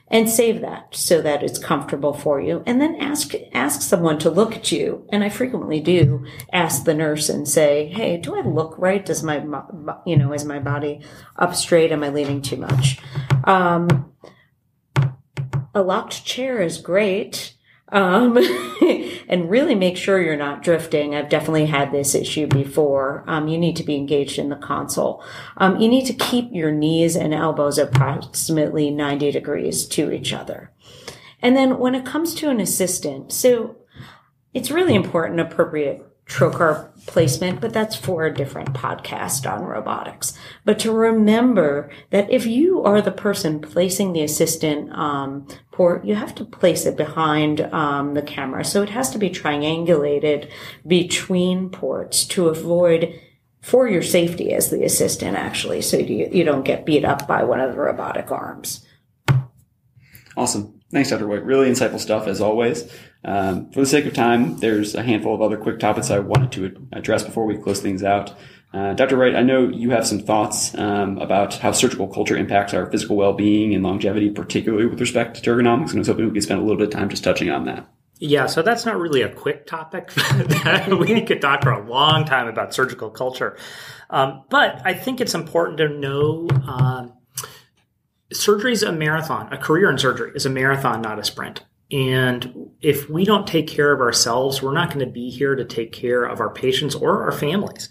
And 0.07 0.29
save 0.29 0.61
that 0.61 0.95
so 0.95 1.21
that 1.21 1.43
it's 1.43 1.59
comfortable 1.59 2.13
for 2.13 2.41
you. 2.41 2.63
And 2.65 2.81
then 2.81 2.95
ask 2.95 3.33
ask 3.53 3.81
someone 3.81 4.17
to 4.19 4.31
look 4.31 4.55
at 4.55 4.71
you. 4.71 5.05
And 5.09 5.23
i 5.23 5.29
frequently 5.29 5.79
do 5.79 6.25
ask 6.51 6.85
the 6.85 6.93
nurse 6.95 7.29
and 7.29 7.47
say 7.47 7.87
hey 7.87 8.17
do 8.17 8.35
i 8.35 8.41
look 8.41 8.73
right? 8.77 9.05
Does 9.05 9.21
my 9.21 9.43
you 10.05 10.17
know 10.17 10.33
is 10.33 10.45
my 10.45 10.59
body 10.59 11.01
up 11.35 11.53
straight? 11.53 11.91
Am 11.91 12.03
i 12.03 12.09
leaning 12.09 12.41
too 12.41 12.57
much? 12.57 12.99
Um, 13.43 14.13
a 15.75 15.83
locked 15.83 16.25
chair 16.25 16.59
is 16.61 16.79
great 16.79 17.53
um, 17.89 18.37
and 19.29 19.49
really 19.49 19.75
make 19.75 19.97
sure 19.97 20.21
you're 20.21 20.35
not 20.35 20.63
drifting. 20.63 21.15
I've 21.15 21.29
definitely 21.29 21.67
had 21.67 21.91
this 21.91 22.15
issue 22.15 22.47
before. 22.47 23.23
Um, 23.27 23.47
you 23.47 23.57
need 23.57 23.75
to 23.77 23.83
be 23.83 23.95
engaged 23.95 24.39
in 24.39 24.49
the 24.49 24.55
console. 24.55 25.23
Um, 25.57 25.79
you 25.79 25.87
need 25.87 26.05
to 26.05 26.13
keep 26.13 26.49
your 26.51 26.71
knees 26.71 27.15
and 27.15 27.33
elbows 27.33 27.77
approximately 27.77 28.89
90 28.91 29.31
degrees 29.31 29.85
to 29.89 30.11
each 30.11 30.33
other. 30.33 30.71
And 31.41 31.55
then 31.55 31.77
when 31.77 31.95
it 31.95 32.05
comes 32.05 32.33
to 32.35 32.49
an 32.49 32.59
assistant, 32.59 33.31
so 33.31 33.77
it's 34.53 34.71
really 34.71 34.95
important, 34.95 35.39
appropriate 35.39 36.06
trocar 36.27 36.91
placement, 37.05 37.61
but 37.61 37.73
that's 37.73 37.95
for 37.95 38.25
a 38.25 38.33
different 38.33 38.73
podcast 38.73 39.49
on 39.49 39.63
robotics. 39.63 40.37
But 40.65 40.77
to 40.79 40.91
remember 40.91 41.89
that 42.09 42.29
if 42.29 42.45
you 42.45 42.83
are 42.83 43.01
the 43.01 43.11
person 43.11 43.61
placing 43.61 44.13
the 44.13 44.23
assistant 44.23 44.91
um, 44.91 45.47
port, 45.71 46.05
you 46.05 46.15
have 46.15 46.35
to 46.35 46.45
place 46.45 46.85
it 46.85 46.97
behind 46.97 47.61
um, 47.73 48.13
the 48.13 48.21
camera. 48.21 48.65
So 48.65 48.83
it 48.83 48.89
has 48.89 49.09
to 49.11 49.17
be 49.17 49.29
triangulated 49.29 50.51
between 50.85 51.69
ports 51.69 52.25
to 52.25 52.49
avoid 52.49 53.19
for 53.61 53.87
your 53.87 54.03
safety 54.03 54.53
as 54.53 54.69
the 54.69 54.83
assistant 54.83 55.35
actually 55.35 55.81
so 55.81 55.97
you, 55.97 56.29
you 56.31 56.43
don't 56.43 56.63
get 56.63 56.85
beat 56.85 57.03
up 57.03 57.27
by 57.27 57.43
one 57.43 57.59
of 57.59 57.71
the 57.71 57.77
robotic 57.77 58.31
arms 58.31 58.85
awesome 60.37 60.77
Thanks, 60.91 61.09
Dr. 61.09 61.27
White. 61.27 61.43
Really 61.43 61.69
insightful 61.69 61.99
stuff 61.99 62.27
as 62.27 62.39
always. 62.39 62.89
Um, 63.27 63.69
for 63.71 63.81
the 63.81 63.85
sake 63.85 64.05
of 64.05 64.13
time, 64.13 64.57
there's 64.59 64.95
a 64.95 65.03
handful 65.03 65.35
of 65.35 65.41
other 65.41 65.57
quick 65.57 65.79
topics 65.79 66.09
I 66.09 66.19
wanted 66.19 66.51
to 66.53 66.87
address 66.93 67.23
before 67.23 67.45
we 67.45 67.57
close 67.57 67.81
things 67.81 68.01
out. 68.01 68.33
Uh, 68.73 68.93
Dr. 68.93 69.17
Wright, 69.17 69.35
I 69.35 69.43
know 69.43 69.67
you 69.67 69.89
have 69.91 70.07
some 70.07 70.19
thoughts 70.19 70.73
um, 70.75 71.17
about 71.17 71.55
how 71.55 71.73
surgical 71.73 72.07
culture 72.07 72.37
impacts 72.37 72.73
our 72.73 72.89
physical 72.89 73.17
well-being 73.17 73.75
and 73.75 73.83
longevity, 73.83 74.29
particularly 74.29 74.85
with 74.85 75.01
respect 75.01 75.43
to 75.43 75.49
ergonomics, 75.49 75.89
and 75.89 75.95
I 75.95 75.99
was 75.99 76.07
hoping 76.07 76.25
we 76.25 76.31
could 76.31 76.43
spend 76.43 76.61
a 76.61 76.63
little 76.63 76.77
bit 76.77 76.87
of 76.87 76.93
time 76.93 77.09
just 77.09 77.23
touching 77.23 77.49
on 77.49 77.65
that. 77.65 77.87
Yeah, 78.19 78.47
so 78.47 78.61
that's 78.61 78.85
not 78.85 78.97
really 78.97 79.21
a 79.21 79.29
quick 79.29 79.67
topic. 79.67 80.11
we 80.87 81.21
could 81.21 81.41
talk 81.41 81.63
for 81.63 81.71
a 81.71 81.85
long 81.85 82.25
time 82.25 82.47
about 82.47 82.73
surgical 82.73 83.09
culture. 83.09 83.57
Um, 84.09 84.45
but 84.49 84.81
I 84.85 84.93
think 84.93 85.21
it's 85.21 85.35
important 85.35 85.77
to 85.79 85.89
know 85.89 86.47
um, 86.65 87.13
surgery 88.31 88.71
is 88.71 88.83
a 88.83 88.91
marathon. 88.91 89.51
A 89.53 89.57
career 89.57 89.89
in 89.89 89.97
surgery 89.97 90.31
is 90.33 90.45
a 90.45 90.49
marathon, 90.49 91.01
not 91.01 91.19
a 91.19 91.23
sprint. 91.23 91.63
And 91.91 92.71
if 92.81 93.09
we 93.09 93.23
don't 93.23 93.47
take 93.47 93.67
care 93.67 93.91
of 93.91 94.01
ourselves, 94.01 94.61
we're 94.61 94.73
not 94.73 94.89
going 94.93 95.05
to 95.05 95.11
be 95.11 95.29
here 95.29 95.55
to 95.55 95.63
take 95.63 95.91
care 95.91 96.23
of 96.23 96.39
our 96.39 96.49
patients 96.49 96.95
or 96.95 97.23
our 97.23 97.31
families. 97.31 97.89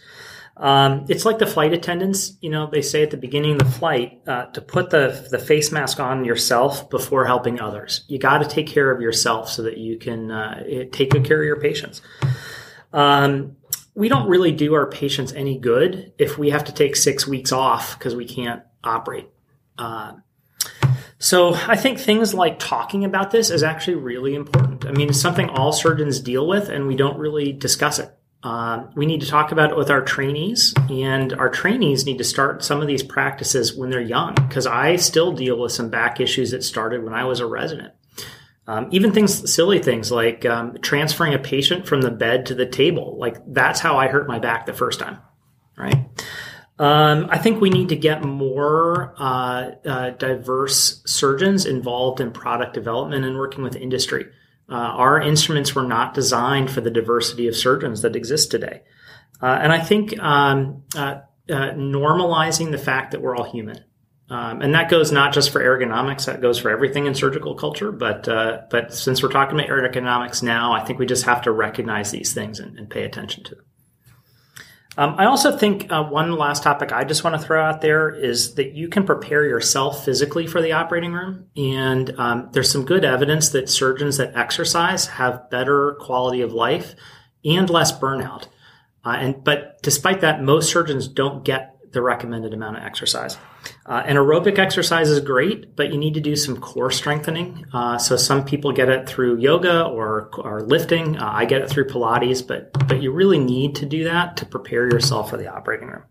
Um, 0.59 1.05
it's 1.09 1.27
like 1.27 1.39
the 1.39 1.47
flight 1.47 1.75
attendants, 1.75 2.39
you 2.41 2.49
know, 2.49 2.67
they 2.71 2.81
say 2.81 3.03
at 3.03 3.11
the 3.11 3.19
beginning 3.19 3.53
of 3.53 3.59
the 3.59 3.65
flight 3.67 4.23
uh, 4.27 4.47
to 4.47 4.63
put 4.63 4.89
the, 4.89 5.29
the 5.31 5.39
face 5.39 5.71
mask 5.71 6.01
on 6.01 6.25
yourself 6.25 6.89
before 6.89 7.27
helping 7.27 7.61
others. 7.61 8.05
You 8.09 8.19
got 8.19 8.39
to 8.39 8.49
take 8.49 8.67
care 8.67 8.91
of 8.91 9.03
yourself 9.03 9.51
so 9.51 9.63
that 9.65 9.77
you 9.77 9.99
can 9.99 10.31
uh, 10.31 10.65
take 10.93 11.11
good 11.11 11.27
care 11.27 11.41
of 11.41 11.47
your 11.47 11.61
patients. 11.61 12.01
Um, 12.93 13.57
we 13.95 14.09
don't 14.09 14.29
really 14.29 14.53
do 14.53 14.75
our 14.75 14.87
patients 14.87 15.33
any 15.35 15.59
good 15.59 16.13
if 16.19 16.39
we 16.39 16.51
have 16.51 16.65
to 16.65 16.73
take 16.73 16.97
six 16.97 17.27
weeks 17.27 17.53
off 17.53 17.99
because 17.99 18.15
we 18.15 18.27
can't 18.27 18.63
operate. 18.83 19.29
Uh, 19.79 20.15
so 21.19 21.55
I 21.55 21.77
think 21.77 21.99
things 21.99 22.35
like 22.35 22.59
talking 22.59 23.05
about 23.05 23.31
this 23.31 23.51
is 23.51 23.63
actually 23.63 23.97
really 23.97 24.35
important. 24.35 24.85
I 24.85 24.93
mean, 24.93 25.09
it's 25.09 25.21
something 25.21 25.49
all 25.49 25.73
surgeons 25.73 26.21
deal 26.21 26.47
with, 26.47 26.69
and 26.69 26.87
we 26.87 26.97
don't 26.97 27.19
really 27.19 27.53
discuss 27.53 27.99
it. 27.99 28.11
Uh, 28.43 28.85
we 28.95 29.07
need 29.07 29.23
to 29.23 29.27
talk 29.27 29.51
about 29.51 29.71
it 29.71 29.77
with 29.77 29.91
our 29.91 30.03
trainees, 30.03 30.75
and 30.91 31.33
our 31.33 31.49
trainees 31.49 32.05
need 32.05 32.19
to 32.19 32.25
start 32.25 32.63
some 32.63 32.81
of 32.81 32.87
these 32.87 33.03
practices 33.03 33.75
when 33.75 33.91
they're 33.91 34.01
young. 34.01 34.35
Because 34.35 34.67
I 34.67 34.97
still 34.97 35.33
deal 35.33 35.59
with 35.59 35.73
some 35.73 35.89
back 35.89 36.21
issues 36.21 36.51
that 36.51 36.63
started 36.63 37.03
when 37.03 37.15
I 37.15 37.25
was 37.25 37.41
a 37.41 37.47
resident. 37.47 37.95
Um, 38.69 38.89
even 38.91 39.13
things, 39.13 39.53
silly 39.53 39.79
things 39.79 40.11
like 40.11 40.45
um, 40.45 40.77
transferring 40.83 41.35
a 41.35 41.39
patient 41.39 41.87
from 41.87 42.03
the 42.03 42.11
bed 42.11 42.47
to 42.47 42.55
the 42.55 42.67
table. 42.67 43.17
Like 43.19 43.37
that's 43.47 43.81
how 43.81 43.97
I 43.97 44.09
hurt 44.09 44.27
my 44.27 44.39
back 44.39 44.67
the 44.67 44.73
first 44.73 44.99
time, 44.99 45.19
right? 45.79 46.05
Um, 46.79 47.29
I 47.31 47.39
think 47.39 47.61
we 47.61 47.71
need 47.71 47.89
to 47.89 47.97
get 47.97 48.23
more 48.23 49.15
uh, 49.19 49.71
uh, 49.85 50.11
diverse 50.11 51.03
surgeons 51.07 51.65
involved 51.65 52.21
in 52.21 52.33
product 52.33 52.75
development 52.75 53.25
and 53.25 53.37
working 53.37 53.65
with 53.65 53.77
industry. 53.77 54.27
Uh, 54.69 54.75
our 54.75 55.21
instruments 55.21 55.75
were 55.75 55.85
not 55.87 56.13
designed 56.13 56.71
for 56.71 56.81
the 56.81 56.91
diversity 56.91 57.49
of 57.49 57.57
surgeons 57.57 58.03
that 58.03 58.17
exist 58.17 58.51
today. 58.51 58.83
Uh, 59.41 59.59
and 59.61 59.73
I 59.73 59.81
think 59.81 60.19
um, 60.19 60.83
uh, 60.95 61.21
uh, 61.49 61.71
normalizing 61.73 62.73
the 62.73 62.79
fact 62.79 63.13
that 63.13 63.23
we're 63.23 63.37
all 63.37 63.51
human. 63.51 63.85
Um, 64.29 64.61
and 64.61 64.75
that 64.75 64.91
goes 64.91 65.13
not 65.13 65.33
just 65.33 65.51
for 65.51 65.61
ergonomics, 65.61 66.25
that 66.27 66.41
goes 66.41 66.59
for 66.59 66.71
everything 66.71 67.07
in 67.07 67.15
surgical 67.15 67.55
culture. 67.55 67.93
But 67.93 68.29
uh, 68.29 68.63
but 68.71 68.93
since 68.93 69.23
we're 69.23 69.29
talking 69.29 69.59
about 69.59 69.71
ergonomics 69.71 70.43
now, 70.43 70.73
I 70.73 70.85
think 70.85 70.99
we 70.99 71.07
just 71.07 71.27
have 71.27 71.43
to 71.43 71.53
recognize 71.53 72.11
these 72.11 72.35
things 72.35 72.59
and, 72.59 72.77
and 72.77 72.91
pay 72.91 73.05
attention 73.05 73.45
to 73.45 73.55
them. 73.55 73.65
Um, 74.99 75.15
I 75.19 75.27
also 75.27 75.57
think 75.57 75.93
uh, 75.93 76.05
one 76.05 76.33
last 76.33 76.63
topic 76.63 76.91
I 76.91 77.05
just 77.05 77.23
want 77.23 77.39
to 77.39 77.47
throw 77.47 77.63
out 77.63 77.83
there 77.83 78.09
is 78.09 78.55
that 78.55 78.73
you 78.73 78.89
can 78.89 79.05
prepare 79.05 79.45
yourself 79.45 80.05
physically 80.05 80.47
for 80.47 80.63
the 80.63 80.73
operating 80.73 81.13
room. 81.13 81.47
And 81.55 82.19
um, 82.19 82.49
there's 82.53 82.71
some 82.71 82.85
good 82.85 83.05
evidence 83.05 83.51
that 83.51 83.69
surgeons 83.69 84.17
that 84.17 84.35
exercise 84.35 85.07
have 85.07 85.51
better 85.51 85.97
quality 86.01 86.41
of 86.41 86.53
life 86.53 86.95
and 87.45 87.69
less 87.69 87.97
burnout. 87.97 88.47
Uh, 89.05 89.17
and 89.19 89.45
but 89.45 89.81
despite 89.83 90.23
that, 90.23 90.43
most 90.43 90.71
surgeons 90.71 91.09
don't 91.09 91.45
get 91.45 91.77
the 91.93 92.03
recommended 92.03 92.55
amount 92.55 92.79
of 92.79 92.83
exercise. 92.83 93.37
Uh, 93.89 94.03
and 94.05 94.19
aerobic 94.19 94.59
exercise 94.59 95.09
is 95.09 95.21
great, 95.21 95.77
but 95.77 95.93
you 95.93 95.99
need 95.99 96.15
to 96.15 96.21
do 96.21 96.35
some 96.35 96.57
core 96.57 96.91
strengthening. 96.91 97.65
Uh, 97.73 97.97
so 97.97 98.17
some 98.17 98.45
people 98.45 98.73
get 98.73 98.89
it 98.89 99.09
through 99.09 99.39
yoga 99.39 99.85
or, 99.85 100.29
or 100.39 100.63
lifting. 100.63 101.17
Uh, 101.17 101.31
I 101.33 101.45
get 101.45 101.63
it 101.63 101.71
through 101.71 101.87
Pilates, 101.87 102.45
but 102.45 102.73
but 102.89 103.01
you 103.01 103.13
really 103.13 103.39
need 103.39 103.77
to 103.77 103.87
do 103.87 104.05
that 104.05 104.37
to 104.39 104.47
prepare 104.47 104.87
yourself 104.87 105.31
for 105.31 105.37
the 105.37 105.47
operating 105.47 105.89
room. 105.89 106.03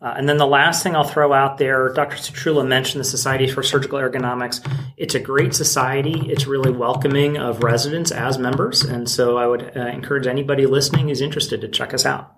Uh, 0.00 0.14
and 0.16 0.28
then 0.28 0.36
the 0.36 0.46
last 0.46 0.82
thing 0.82 0.96
I'll 0.96 1.04
throw 1.04 1.32
out 1.32 1.58
there, 1.58 1.92
Dr. 1.92 2.16
Citrullo 2.16 2.66
mentioned 2.66 2.98
the 2.98 3.04
Society 3.04 3.46
for 3.46 3.62
Surgical 3.62 4.00
Ergonomics. 4.00 4.60
It's 4.96 5.14
a 5.14 5.20
great 5.20 5.54
society. 5.54 6.28
It's 6.28 6.48
really 6.48 6.72
welcoming 6.72 7.38
of 7.38 7.62
residents 7.62 8.10
as 8.10 8.36
members. 8.36 8.82
And 8.82 9.08
so 9.08 9.36
I 9.36 9.46
would 9.46 9.76
uh, 9.76 9.86
encourage 9.86 10.26
anybody 10.26 10.66
listening 10.66 11.08
who's 11.08 11.20
interested 11.20 11.60
to 11.60 11.68
check 11.68 11.94
us 11.94 12.04
out. 12.04 12.34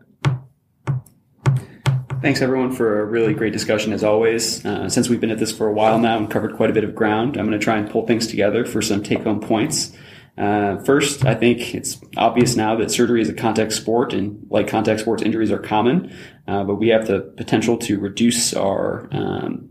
Thanks 2.25 2.41
everyone 2.41 2.73
for 2.73 3.03
a 3.03 3.05
really 3.05 3.35
great 3.35 3.53
discussion 3.53 3.93
as 3.93 4.03
always. 4.03 4.65
Uh, 4.65 4.89
since 4.89 5.11
we've 5.11 5.21
been 5.21 5.31
at 5.31 5.39
this 5.39 5.53
for 5.53 5.67
a 5.67 5.73
while 5.75 5.99
now 5.99 6.17
and 6.17 6.31
covered 6.31 6.57
quite 6.57 6.71
a 6.71 6.73
bit 6.73 6.83
of 6.83 6.95
ground, 6.95 7.37
I'm 7.37 7.45
going 7.45 7.61
to 7.61 7.63
try 7.63 7.77
and 7.77 7.91
pull 7.91 8.07
things 8.07 8.27
together 8.27 8.65
for 8.65 8.81
some 8.81 9.03
take 9.03 9.25
home 9.25 9.41
points. 9.41 9.95
Uh, 10.39 10.79
first, 10.85 11.27
I 11.27 11.35
think 11.35 11.75
it's 11.75 12.01
obvious 12.17 12.57
now 12.57 12.77
that 12.77 12.91
surgery 12.91 13.21
is 13.21 13.29
a 13.29 13.35
contact 13.35 13.75
sport 13.75 14.15
and 14.15 14.47
like 14.49 14.69
contact 14.69 15.01
sports, 15.01 15.23
injuries 15.23 15.53
are 15.53 15.59
common, 15.59 16.17
uh, 16.49 16.65
but 16.65 16.77
we 16.77 16.89
have 16.89 17.09
the 17.09 17.21
potential 17.21 17.77
to 17.77 18.01
reduce 18.01 18.55
our 18.55 19.07
um, 19.13 19.69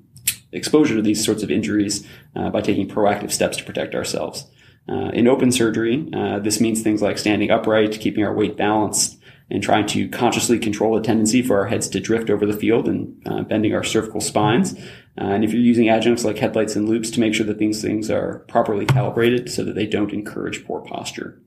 exposure 0.52 0.96
to 0.96 1.02
these 1.02 1.26
sorts 1.26 1.42
of 1.42 1.50
injuries 1.50 2.06
uh, 2.36 2.52
by 2.52 2.62
taking 2.62 2.88
proactive 2.88 3.32
steps 3.32 3.58
to 3.58 3.63
protect 3.63 3.96
ourselves. 3.96 4.46
Uh, 4.88 5.10
in 5.10 5.28
open 5.28 5.52
surgery, 5.52 6.08
uh, 6.13 6.38
this 6.38 6.62
means 6.62 6.84
things 6.84 7.02
like 7.02 7.18
standing 7.18 7.50
upright, 7.50 8.00
keeping 8.00 8.24
our 8.24 8.36
weight 8.36 8.56
balanced, 8.56 9.18
and 9.54 9.62
trying 9.62 9.86
to 9.86 10.10
consciously 10.10 10.58
control 10.58 10.96
the 10.96 11.02
tendency 11.02 11.44
for 11.44 11.60
our 11.60 11.68
heads 11.68 11.88
to 11.88 12.00
drift 12.00 12.32
over 12.32 12.44
the 12.44 12.58
field 12.58 12.88
and 12.88 13.22
uh, 13.28 13.44
bending 13.44 13.74
our 13.76 13.84
cervical 13.84 14.20
spines. 14.20 14.74
Uh, 15.16 15.26
and 15.26 15.44
if 15.44 15.54
you're 15.54 15.62
using 15.62 15.89
adjuncts 15.89 16.26
like 16.26 16.39
headlights 16.39 16.76
and 16.76 16.89
loupes 16.89 17.12
to 17.12 17.20
make 17.20 17.36
sure 17.36 17.46
that 17.46 17.60
these 17.60 17.80
things 17.80 18.10
are 18.10 18.39
properly 18.48 18.84
calibrated 18.88 19.50
so 19.52 19.63
that 19.63 19.76
they 19.76 19.86
don't 19.86 20.12
encourage 20.12 20.66
poor 20.66 20.82
posture. 20.82 21.39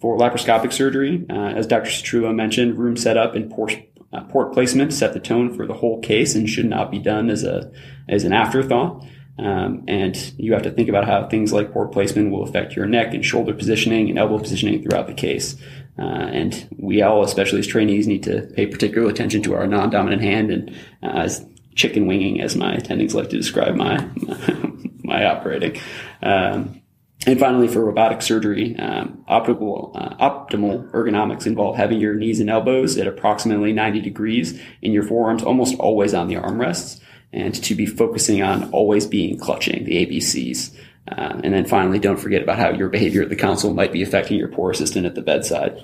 For 0.00 0.16
laparoscopic 0.16 0.72
surgery, 0.72 1.26
uh, 1.28 1.50
as 1.50 1.66
Dr. 1.66 1.90
Citrullo 1.90 2.34
mentioned, 2.34 2.78
room 2.78 2.96
setup 2.96 3.34
and 3.34 3.50
port, 3.50 3.76
uh, 4.10 4.22
port 4.24 4.54
placement 4.54 4.94
set 4.94 5.12
the 5.12 5.20
tone 5.20 5.54
for 5.54 5.66
the 5.66 5.74
whole 5.74 6.00
case 6.00 6.34
and 6.34 6.48
should 6.48 6.66
not 6.66 6.90
be 6.90 6.98
done 6.98 7.28
as 7.28 7.44
a 7.44 7.70
as 8.08 8.24
an 8.24 8.32
afterthought. 8.32 9.04
Um, 9.38 9.84
and 9.88 10.16
you 10.38 10.52
have 10.52 10.62
to 10.62 10.70
think 10.70 10.88
about 10.88 11.06
how 11.06 11.26
things 11.26 11.52
like 11.52 11.72
port 11.72 11.90
placement 11.92 12.30
will 12.30 12.44
affect 12.44 12.76
your 12.76 12.86
neck 12.86 13.14
and 13.14 13.24
shoulder 13.24 13.52
positioning 13.52 14.08
and 14.08 14.18
elbow 14.18 14.38
positioning 14.38 14.82
throughout 14.82 15.08
the 15.08 15.14
case. 15.14 15.56
Uh, 15.98 16.02
and 16.02 16.68
we 16.76 17.02
all, 17.02 17.22
especially 17.22 17.60
as 17.60 17.66
trainees, 17.66 18.06
need 18.06 18.22
to 18.24 18.42
pay 18.54 18.66
particular 18.66 19.08
attention 19.08 19.42
to 19.42 19.54
our 19.54 19.66
non-dominant 19.66 20.22
hand 20.22 20.50
and 20.50 20.70
uh, 21.02 21.18
as 21.18 21.46
chicken 21.74 22.06
winging, 22.06 22.40
as 22.40 22.56
my 22.56 22.76
attendings 22.76 23.14
like 23.14 23.30
to 23.30 23.36
describe 23.36 23.74
my 23.74 23.96
my 25.04 25.24
operating. 25.24 25.80
Um, 26.22 26.82
and 27.26 27.38
finally, 27.40 27.68
for 27.68 27.84
robotic 27.84 28.20
surgery, 28.22 28.76
um, 28.78 29.24
uh, 29.28 29.40
optimal 29.40 30.90
ergonomics 30.90 31.46
involve 31.46 31.76
having 31.76 31.98
your 31.98 32.14
knees 32.14 32.40
and 32.40 32.50
elbows 32.50 32.98
at 32.98 33.06
approximately 33.06 33.72
90 33.72 34.00
degrees 34.00 34.60
and 34.82 34.92
your 34.92 35.04
forearms 35.04 35.42
almost 35.42 35.78
always 35.78 36.12
on 36.12 36.28
the 36.28 36.34
armrests, 36.34 37.00
and 37.32 37.54
to 37.62 37.74
be 37.74 37.86
focusing 37.86 38.42
on 38.42 38.70
always 38.70 39.06
being 39.06 39.38
clutching 39.38 39.84
the 39.84 40.04
ABCs. 40.04 40.76
Uh, 41.06 41.40
and 41.44 41.52
then 41.52 41.66
finally, 41.66 41.98
don't 41.98 42.18
forget 42.18 42.42
about 42.42 42.58
how 42.58 42.70
your 42.70 42.88
behavior 42.88 43.22
at 43.22 43.28
the 43.28 43.36
console 43.36 43.74
might 43.74 43.92
be 43.92 44.02
affecting 44.02 44.38
your 44.38 44.48
poor 44.48 44.70
assistant 44.70 45.04
at 45.04 45.14
the 45.14 45.22
bedside. 45.22 45.82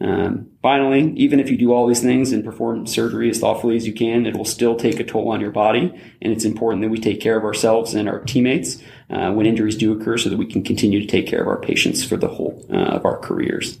Um, 0.00 0.50
finally, 0.62 1.12
even 1.16 1.38
if 1.38 1.48
you 1.48 1.56
do 1.56 1.72
all 1.72 1.86
these 1.86 2.00
things 2.00 2.32
and 2.32 2.44
perform 2.44 2.86
surgery 2.86 3.30
as 3.30 3.38
thoughtfully 3.38 3.76
as 3.76 3.86
you 3.86 3.92
can, 3.92 4.26
it 4.26 4.36
will 4.36 4.44
still 4.44 4.74
take 4.74 4.98
a 4.98 5.04
toll 5.04 5.28
on 5.30 5.40
your 5.40 5.52
body. 5.52 5.92
And 6.20 6.32
it's 6.32 6.44
important 6.44 6.82
that 6.82 6.90
we 6.90 6.98
take 6.98 7.20
care 7.20 7.36
of 7.36 7.44
ourselves 7.44 7.94
and 7.94 8.08
our 8.08 8.20
teammates 8.20 8.82
uh, 9.10 9.32
when 9.32 9.46
injuries 9.46 9.76
do 9.76 9.92
occur 9.92 10.18
so 10.18 10.28
that 10.28 10.38
we 10.38 10.46
can 10.46 10.62
continue 10.64 11.00
to 11.00 11.06
take 11.06 11.28
care 11.28 11.40
of 11.40 11.46
our 11.46 11.60
patients 11.60 12.02
for 12.04 12.16
the 12.16 12.28
whole 12.28 12.66
uh, 12.72 12.76
of 12.76 13.04
our 13.04 13.18
careers. 13.18 13.80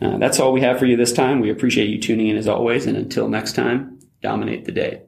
Uh, 0.00 0.18
that's 0.18 0.38
all 0.38 0.52
we 0.52 0.60
have 0.60 0.78
for 0.78 0.86
you 0.86 0.96
this 0.96 1.12
time. 1.12 1.40
We 1.40 1.50
appreciate 1.50 1.88
you 1.88 1.98
tuning 1.98 2.28
in 2.28 2.36
as 2.36 2.46
always. 2.46 2.86
And 2.86 2.96
until 2.96 3.28
next 3.28 3.54
time, 3.54 3.98
dominate 4.20 4.66
the 4.66 4.72
day. 4.72 5.07